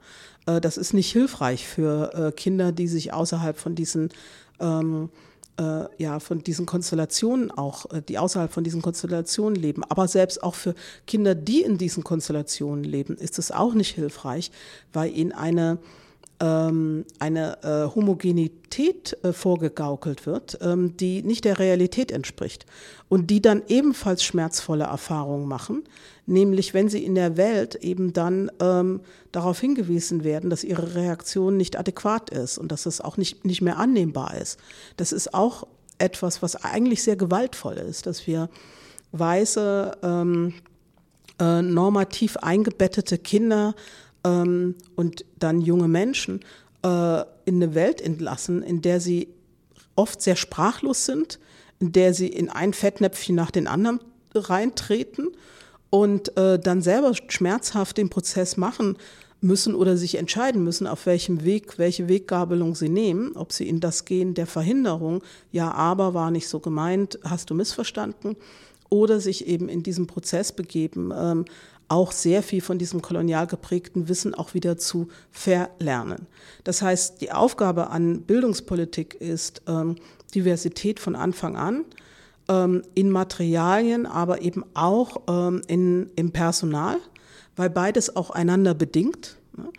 Äh, 0.47 0.61
das 0.61 0.77
ist 0.77 0.93
nicht 0.93 1.13
hilfreich 1.13 1.67
für 1.67 2.33
Kinder, 2.37 2.73
die 2.73 2.89
sich 2.89 3.13
außerhalb 3.13 3.59
von 3.59 3.75
diesen 3.75 4.11
ähm, 4.61 5.11
äh, 5.57 5.85
ja, 5.99 6.19
von 6.19 6.43
diesen 6.43 6.67
Konstellationen 6.67 7.53
auch, 7.53 7.87
die 8.09 8.19
außerhalb 8.19 8.53
von 8.53 8.65
diesen 8.65 8.83
Konstellationen 8.83 9.55
leben. 9.55 9.85
Aber 9.85 10.09
selbst 10.09 10.43
auch 10.43 10.57
für 10.57 10.75
Kinder, 11.07 11.37
die 11.37 11.63
in 11.63 11.79
diesen 11.79 12.03
Konstellationen 12.03 12.83
leben, 12.83 13.17
ist 13.17 13.39
es 13.39 13.53
auch 13.53 13.75
nicht 13.75 13.95
hilfreich, 13.95 14.51
weil 14.93 15.17
ihnen 15.17 15.31
eine 15.31 15.79
ähm, 16.45 17.07
eine 17.19 17.63
äh, 17.63 17.95
Homogenität 17.95 19.17
äh, 19.23 19.33
vorgegaukelt 19.33 20.27
wird, 20.27 20.59
ähm, 20.61 20.95
die 20.99 21.23
nicht 21.23 21.47
der 21.47 21.59
Realität 21.59 22.13
entspricht 22.13 22.67
und 23.09 23.31
die 23.31 23.41
dann 23.41 23.63
ebenfalls 23.69 24.23
schmerzvolle 24.23 24.85
Erfahrungen 24.85 25.49
machen, 25.49 25.85
nämlich 26.27 26.75
wenn 26.75 26.91
sie 26.91 27.03
in 27.03 27.15
der 27.15 27.39
Welt 27.39 27.77
eben 27.77 28.13
dann 28.13 28.51
ähm, 28.61 29.01
darauf 29.33 29.59
hingewiesen 29.59 30.23
werden, 30.23 30.51
dass 30.51 30.65
ihre 30.65 30.95
Reaktion 30.95 31.57
nicht 31.57 31.79
adäquat 31.79 32.29
ist 32.29 32.59
und 32.59 32.71
dass 32.71 32.85
es 32.85 33.01
auch 33.01 33.17
nicht, 33.17 33.47
nicht 33.47 33.63
mehr 33.63 33.79
annehmbar 33.79 34.35
ist. 34.35 34.59
Das 34.99 35.13
ist 35.13 35.33
auch 35.33 35.67
etwas, 35.97 36.43
was 36.43 36.57
eigentlich 36.57 37.03
sehr 37.03 37.17
gewaltvoll 37.17 37.75
ist, 37.77 38.07
dass 38.07 38.27
wir 38.27 38.51
weiße, 39.13 39.93
ähm, 40.03 40.53
äh, 41.41 41.63
normativ 41.63 42.37
eingebettete 42.37 43.19
Kinder 43.19 43.75
ähm, 44.25 44.75
und 44.97 45.25
dann 45.39 45.61
junge 45.61 45.89
Menschen 45.89 46.41
äh, 46.83 47.21
in 47.45 47.57
eine 47.57 47.75
Welt 47.75 48.01
entlassen, 48.01 48.63
in 48.63 48.83
der 48.83 49.01
sie 49.01 49.29
oft 49.97 50.21
sehr 50.23 50.37
sprachlos 50.37 51.07
sind, 51.07 51.39
in 51.79 51.93
der 51.93 52.15
sie 52.15 52.29
in 52.29 52.49
ein 52.49 52.73
Fettnäpfchen 52.73 53.35
nach 53.35 53.51
den 53.51 53.67
anderen 53.67 54.01
reintreten 54.35 55.29
und 55.91 56.37
äh, 56.37 56.59
dann 56.59 56.83
selber 56.83 57.13
schmerzhaft 57.29 57.99
den 57.99 58.11
Prozess 58.11 58.57
machen 58.57 58.97
müssen 59.41 59.75
oder 59.75 59.97
sich 59.97 60.17
entscheiden 60.17 60.65
müssen, 60.65 60.87
auf 60.87 61.07
welchem 61.07 61.45
Weg, 61.45 61.79
welche 61.79 62.09
Weggabelung 62.09 62.75
sie 62.75 62.89
nehmen, 62.89 63.37
ob 63.37 63.53
sie 63.53 63.69
in 63.69 63.79
das 63.79 64.07
gehen 64.07 64.35
der 64.35 64.47
Verhinderung, 64.47 65.23
ja, 65.53 65.71
aber 65.71 66.15
war 66.15 66.31
nicht 66.31 66.49
so 66.49 66.61
gemeint, 66.61 67.19
hast 67.23 67.51
du 67.51 67.55
missverstanden, 67.55 68.37
oder 68.89 69.21
sich 69.21 69.47
eben 69.47 69.69
in 69.69 69.83
diesen 69.83 70.07
Prozess 70.07 70.53
begeben, 70.53 71.13
ähm, 71.15 71.45
auch 71.89 72.13
sehr 72.13 72.43
viel 72.43 72.61
von 72.61 72.79
diesem 72.79 73.03
kolonial 73.03 73.47
geprägten 73.47 74.09
Wissen 74.09 74.35
auch 74.35 74.55
wieder 74.55 74.79
zu 74.79 75.09
verlernen. 75.31 76.27
Das 76.65 76.83
heißt, 76.83 77.21
die 77.21 77.33
Aufgabe 77.33 77.91
an 77.91 78.23
Bildungspolitik 78.23 79.15
ist 79.15 79.63
ähm, 79.67 79.97
Diversität 80.35 81.01
von 81.01 81.15
Anfang 81.15 81.57
an 81.57 81.85
ähm, 82.49 82.83
in 82.95 83.11
Materialien, 83.11 84.07
aber 84.07 84.43
eben 84.43 84.65
auch 84.75 85.23
ähm, 85.29 85.63
in, 85.67 86.11
im 86.17 86.33
Personal, 86.33 86.97
weil 87.57 87.71
beides 87.71 88.17
auch 88.17 88.31
einander 88.31 88.75
bedingt. 88.75 89.37
Ne? 89.57 89.71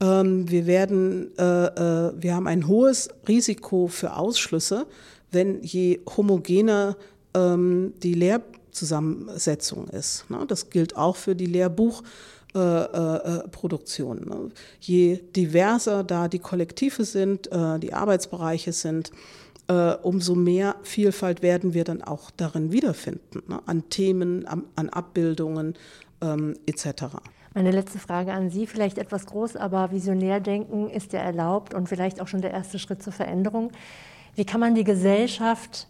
Wir 0.00 0.66
werden, 0.68 1.36
äh, 1.38 1.42
äh, 1.42 2.12
wir 2.16 2.36
haben 2.36 2.46
ein 2.46 2.68
hohes 2.68 3.08
Risiko 3.26 3.88
für 3.88 4.14
Ausschlüsse, 4.14 4.86
wenn 5.32 5.60
je 5.64 5.98
homogener 6.16 6.96
ähm, 7.34 7.94
die 8.02 8.14
Lehr 8.14 8.40
Zusammensetzung 8.78 9.88
ist. 9.88 10.30
Ne? 10.30 10.44
Das 10.46 10.70
gilt 10.70 10.96
auch 10.96 11.16
für 11.16 11.34
die 11.34 11.46
Lehrbuchproduktion. 11.46 14.18
Äh, 14.18 14.22
äh, 14.22 14.26
ne? 14.26 14.50
Je 14.80 15.18
diverser 15.36 16.04
da 16.04 16.28
die 16.28 16.38
Kollektive 16.38 17.04
sind, 17.04 17.52
äh, 17.52 17.78
die 17.78 17.92
Arbeitsbereiche 17.92 18.72
sind, 18.72 19.10
umso 20.02 20.34
mehr 20.34 20.76
Vielfalt 20.82 21.42
werden 21.42 21.74
wir 21.74 21.84
dann 21.84 22.00
auch 22.00 22.30
darin 22.30 22.72
wiederfinden, 22.72 23.42
ne? 23.48 23.60
an 23.66 23.86
Themen, 23.90 24.46
an, 24.46 24.88
Abbildungen 24.88 25.74
ähm, 26.22 26.56
etc. 26.64 27.18
Meine 27.52 27.70
letzte 27.70 27.98
Frage 27.98 28.32
an 28.32 28.48
Sie, 28.48 28.66
vielleicht 28.66 28.96
etwas 28.96 29.26
groß, 29.26 29.56
aber 29.56 29.90
visionär 29.90 30.40
denken 30.40 30.88
ist 30.88 31.12
ja 31.12 31.20
erlaubt 31.20 31.74
und 31.74 31.86
vielleicht 31.86 32.22
auch 32.22 32.28
schon 32.28 32.40
der 32.40 32.52
erste 32.52 32.78
Schritt 32.78 33.02
zur 33.02 33.12
Veränderung. 33.12 33.70
Wie 34.36 34.46
kann 34.46 34.60
man 34.60 34.74
die 34.74 34.84
Gesellschaft 34.84 35.86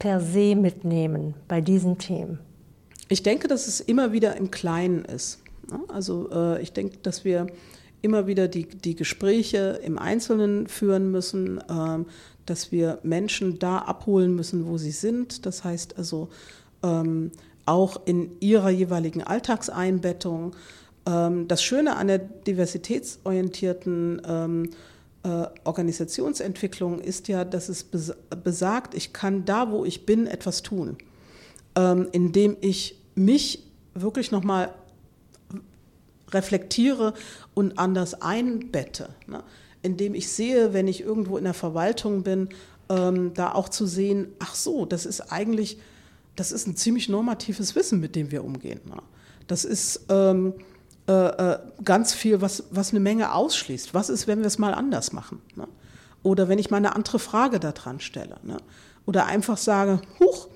per 0.00 0.20
se 0.20 0.56
mitnehmen 0.56 1.34
bei 1.46 1.60
diesen 1.60 1.98
Themen? 1.98 2.40
Ich 3.08 3.22
denke, 3.22 3.46
dass 3.46 3.68
es 3.68 3.78
immer 3.80 4.12
wieder 4.12 4.36
im 4.36 4.50
Kleinen 4.50 5.04
ist. 5.04 5.38
Also 5.86 6.28
äh, 6.32 6.60
ich 6.60 6.72
denke, 6.72 6.96
dass 7.02 7.24
wir 7.24 7.46
immer 8.02 8.26
wieder 8.26 8.48
die, 8.48 8.66
die 8.66 8.96
Gespräche 8.96 9.78
im 9.84 9.96
Einzelnen 9.98 10.66
führen 10.66 11.12
müssen, 11.12 11.62
ähm, 11.70 12.06
dass 12.46 12.72
wir 12.72 12.98
Menschen 13.02 13.60
da 13.60 13.78
abholen 13.78 14.34
müssen, 14.34 14.66
wo 14.66 14.76
sie 14.78 14.90
sind. 14.90 15.46
Das 15.46 15.62
heißt 15.62 15.96
also 15.98 16.28
ähm, 16.82 17.30
auch 17.66 18.00
in 18.06 18.32
ihrer 18.40 18.70
jeweiligen 18.70 19.22
Alltagseinbettung. 19.22 20.56
Ähm, 21.06 21.46
das 21.46 21.62
Schöne 21.62 21.94
an 21.96 22.08
der 22.08 22.18
diversitätsorientierten 22.18 24.22
äh, 25.22 25.46
Organisationsentwicklung 25.64 26.98
ist 26.98 27.28
ja, 27.28 27.44
dass 27.44 27.68
es 27.68 27.84
besagt, 27.84 28.94
ich 28.94 29.12
kann 29.12 29.44
da, 29.44 29.70
wo 29.70 29.84
ich 29.84 30.06
bin, 30.06 30.26
etwas 30.26 30.62
tun, 30.62 30.96
ähm, 31.76 32.08
indem 32.12 32.56
ich 32.60 32.96
mich 33.14 33.64
wirklich 33.94 34.30
nochmal 34.30 34.74
reflektiere 36.30 37.14
und 37.54 37.78
anders 37.78 38.22
einbette. 38.22 39.10
Ne? 39.26 39.42
Indem 39.82 40.14
ich 40.14 40.30
sehe, 40.30 40.72
wenn 40.72 40.88
ich 40.88 41.02
irgendwo 41.02 41.36
in 41.36 41.44
der 41.44 41.54
Verwaltung 41.54 42.22
bin, 42.22 42.48
ähm, 42.88 43.34
da 43.34 43.52
auch 43.52 43.68
zu 43.68 43.86
sehen, 43.86 44.28
ach 44.38 44.54
so, 44.54 44.86
das 44.86 45.06
ist 45.06 45.20
eigentlich, 45.32 45.78
das 46.36 46.52
ist 46.52 46.66
ein 46.66 46.76
ziemlich 46.76 47.08
normatives 47.08 47.74
Wissen, 47.74 48.00
mit 48.00 48.16
dem 48.16 48.30
wir 48.30 48.44
umgehen. 48.44 48.80
Ne? 48.86 48.96
Das 49.46 49.64
ist 49.64 50.06
ähm, 50.08 50.54
äh, 51.10 51.54
äh, 51.54 51.58
ganz 51.84 52.14
viel, 52.14 52.40
was, 52.40 52.62
was 52.70 52.90
eine 52.90 53.00
Menge 53.00 53.34
ausschließt. 53.34 53.94
Was 53.94 54.10
ist, 54.10 54.28
wenn 54.28 54.38
wir 54.38 54.46
es 54.46 54.58
mal 54.58 54.72
anders 54.72 55.12
machen? 55.12 55.42
Ne? 55.56 55.66
Oder 56.22 56.48
wenn 56.48 56.60
ich 56.60 56.70
mal 56.70 56.76
eine 56.76 56.94
andere 56.94 57.18
Frage 57.18 57.58
daran 57.58 57.98
stelle. 57.98 58.36
Ne? 58.44 58.58
Oder 59.06 59.26
einfach 59.26 59.56
sage, 59.56 60.00
huch, 60.20 60.46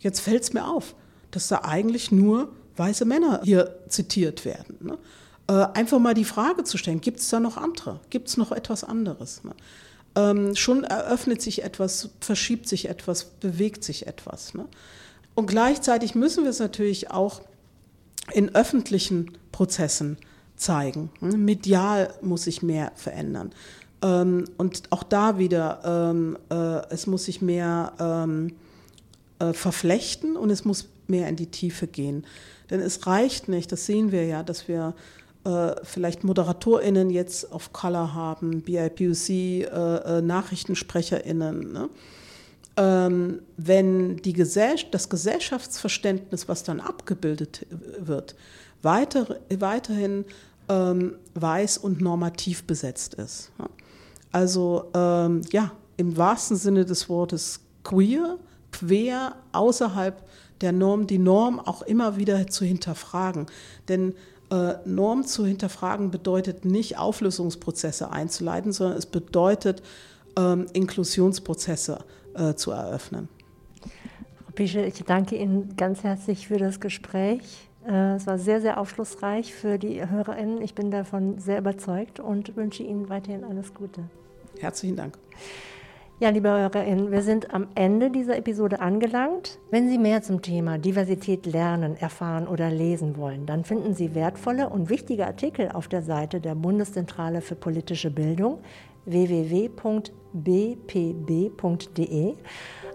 jetzt 0.00 0.18
fällt 0.18 0.42
es 0.42 0.52
mir 0.52 0.66
auf, 0.66 0.96
dass 1.30 1.46
da 1.46 1.60
eigentlich 1.62 2.10
nur 2.10 2.48
weiße 2.76 3.04
Männer 3.04 3.42
hier 3.44 3.78
zitiert 3.88 4.44
werden. 4.44 4.76
Ne? 4.80 4.98
Äh, 5.46 5.68
einfach 5.78 6.00
mal 6.00 6.14
die 6.14 6.24
Frage 6.24 6.64
zu 6.64 6.78
stellen, 6.78 7.00
gibt 7.00 7.20
es 7.20 7.28
da 7.28 7.38
noch 7.38 7.56
andere? 7.56 8.00
Gibt 8.10 8.26
es 8.26 8.36
noch 8.36 8.50
etwas 8.50 8.82
anderes? 8.82 9.44
Ne? 9.44 9.54
Ähm, 10.16 10.56
schon 10.56 10.82
eröffnet 10.82 11.42
sich 11.42 11.62
etwas, 11.62 12.08
verschiebt 12.18 12.68
sich 12.68 12.88
etwas, 12.88 13.22
bewegt 13.24 13.84
sich 13.84 14.08
etwas. 14.08 14.54
Ne? 14.54 14.66
Und 15.36 15.46
gleichzeitig 15.46 16.16
müssen 16.16 16.42
wir 16.42 16.50
es 16.50 16.58
natürlich 16.58 17.12
auch 17.12 17.42
in 18.32 18.54
öffentlichen 18.54 19.32
Prozessen 19.50 20.16
zeigen. 20.56 21.10
Medial 21.20 22.14
muss 22.22 22.44
sich 22.44 22.62
mehr 22.62 22.92
verändern. 22.94 23.52
Ähm, 24.02 24.44
und 24.58 24.82
auch 24.90 25.02
da 25.02 25.38
wieder, 25.38 25.80
ähm, 25.84 26.38
äh, 26.50 26.86
es 26.92 27.06
muss 27.06 27.24
sich 27.24 27.40
mehr 27.40 27.92
ähm, 27.98 28.54
äh, 29.38 29.52
verflechten 29.52 30.36
und 30.36 30.50
es 30.50 30.64
muss 30.64 30.88
mehr 31.06 31.28
in 31.28 31.36
die 31.36 31.46
Tiefe 31.50 31.86
gehen. 31.86 32.26
Denn 32.70 32.80
es 32.80 33.06
reicht 33.06 33.48
nicht, 33.48 33.70
das 33.70 33.86
sehen 33.86 34.12
wir 34.12 34.24
ja, 34.24 34.42
dass 34.42 34.66
wir 34.66 34.94
äh, 35.44 35.72
vielleicht 35.82 36.24
ModeratorInnen 36.24 37.10
jetzt 37.10 37.52
auf 37.52 37.72
Color 37.72 38.14
haben, 38.14 38.62
BIPOC, 38.62 40.22
Nachrichtensprecherinnen. 40.22 41.72
Ne? 41.72 41.88
Ähm, 42.76 43.42
wenn 43.56 44.16
die 44.16 44.32
Gesell 44.32 44.76
das 44.90 45.08
Gesellschaftsverständnis, 45.08 46.48
was 46.48 46.62
dann 46.62 46.80
abgebildet 46.80 47.66
wird, 47.98 48.34
weiter, 48.82 49.40
weiterhin 49.58 50.24
ähm, 50.68 51.16
weiß 51.34 51.78
und 51.78 52.00
normativ 52.00 52.64
besetzt 52.64 53.14
ist. 53.14 53.52
Also 54.30 54.90
ähm, 54.94 55.42
ja, 55.52 55.72
im 55.96 56.16
wahrsten 56.16 56.56
Sinne 56.56 56.84
des 56.84 57.08
Wortes 57.08 57.60
queer, 57.84 58.38
quer, 58.70 59.36
außerhalb 59.52 60.22
der 60.62 60.72
Norm, 60.72 61.06
die 61.06 61.18
Norm 61.18 61.60
auch 61.60 61.82
immer 61.82 62.16
wieder 62.16 62.46
zu 62.46 62.64
hinterfragen. 62.64 63.46
Denn 63.88 64.14
äh, 64.50 64.74
Norm 64.86 65.26
zu 65.26 65.44
hinterfragen 65.44 66.10
bedeutet 66.10 66.64
nicht 66.64 66.98
Auflösungsprozesse 66.98 68.10
einzuleiten, 68.10 68.72
sondern 68.72 68.96
es 68.96 69.06
bedeutet 69.06 69.82
ähm, 70.36 70.66
Inklusionsprozesse 70.72 71.98
äh, 72.34 72.54
zu 72.54 72.70
eröffnen. 72.70 73.28
Frau 74.44 74.52
Pischel, 74.54 74.84
ich 74.84 75.02
danke 75.04 75.36
Ihnen 75.36 75.76
ganz 75.76 76.04
herzlich 76.04 76.48
für 76.48 76.58
das 76.58 76.80
Gespräch. 76.80 77.68
Äh, 77.86 78.14
es 78.14 78.26
war 78.26 78.38
sehr, 78.38 78.60
sehr 78.60 78.78
aufschlussreich 78.78 79.54
für 79.54 79.78
die 79.78 80.06
HörerInnen. 80.08 80.62
Ich 80.62 80.74
bin 80.74 80.90
davon 80.90 81.38
sehr 81.38 81.58
überzeugt 81.58 82.20
und 82.20 82.56
wünsche 82.56 82.82
Ihnen 82.82 83.08
weiterhin 83.08 83.44
alles 83.44 83.74
Gute. 83.74 84.04
Herzlichen 84.58 84.96
Dank. 84.96 85.18
Ja, 86.20 86.28
liebe 86.28 86.50
HörerInnen, 86.50 87.10
wir 87.10 87.22
sind 87.22 87.52
am 87.52 87.66
Ende 87.74 88.08
dieser 88.08 88.36
Episode 88.36 88.80
angelangt. 88.80 89.58
Wenn 89.72 89.88
Sie 89.88 89.98
mehr 89.98 90.22
zum 90.22 90.40
Thema 90.40 90.78
Diversität 90.78 91.46
lernen, 91.46 91.96
erfahren 91.96 92.46
oder 92.46 92.70
lesen 92.70 93.16
wollen, 93.16 93.44
dann 93.44 93.64
finden 93.64 93.94
Sie 93.94 94.14
wertvolle 94.14 94.68
und 94.68 94.88
wichtige 94.88 95.26
Artikel 95.26 95.70
auf 95.72 95.88
der 95.88 96.02
Seite 96.02 96.40
der 96.40 96.54
Bundeszentrale 96.54 97.40
für 97.40 97.56
politische 97.56 98.12
Bildung 98.12 98.60
www.bpb.de, 99.04 99.94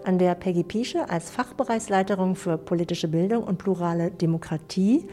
an 0.04 0.18
der 0.18 0.34
Peggy 0.34 0.62
Piesche 0.62 1.10
als 1.10 1.30
Fachbereichsleiterin 1.30 2.34
für 2.34 2.58
politische 2.58 3.08
Bildung 3.08 3.44
und 3.44 3.58
plurale 3.58 4.10
Demokratie 4.10 5.06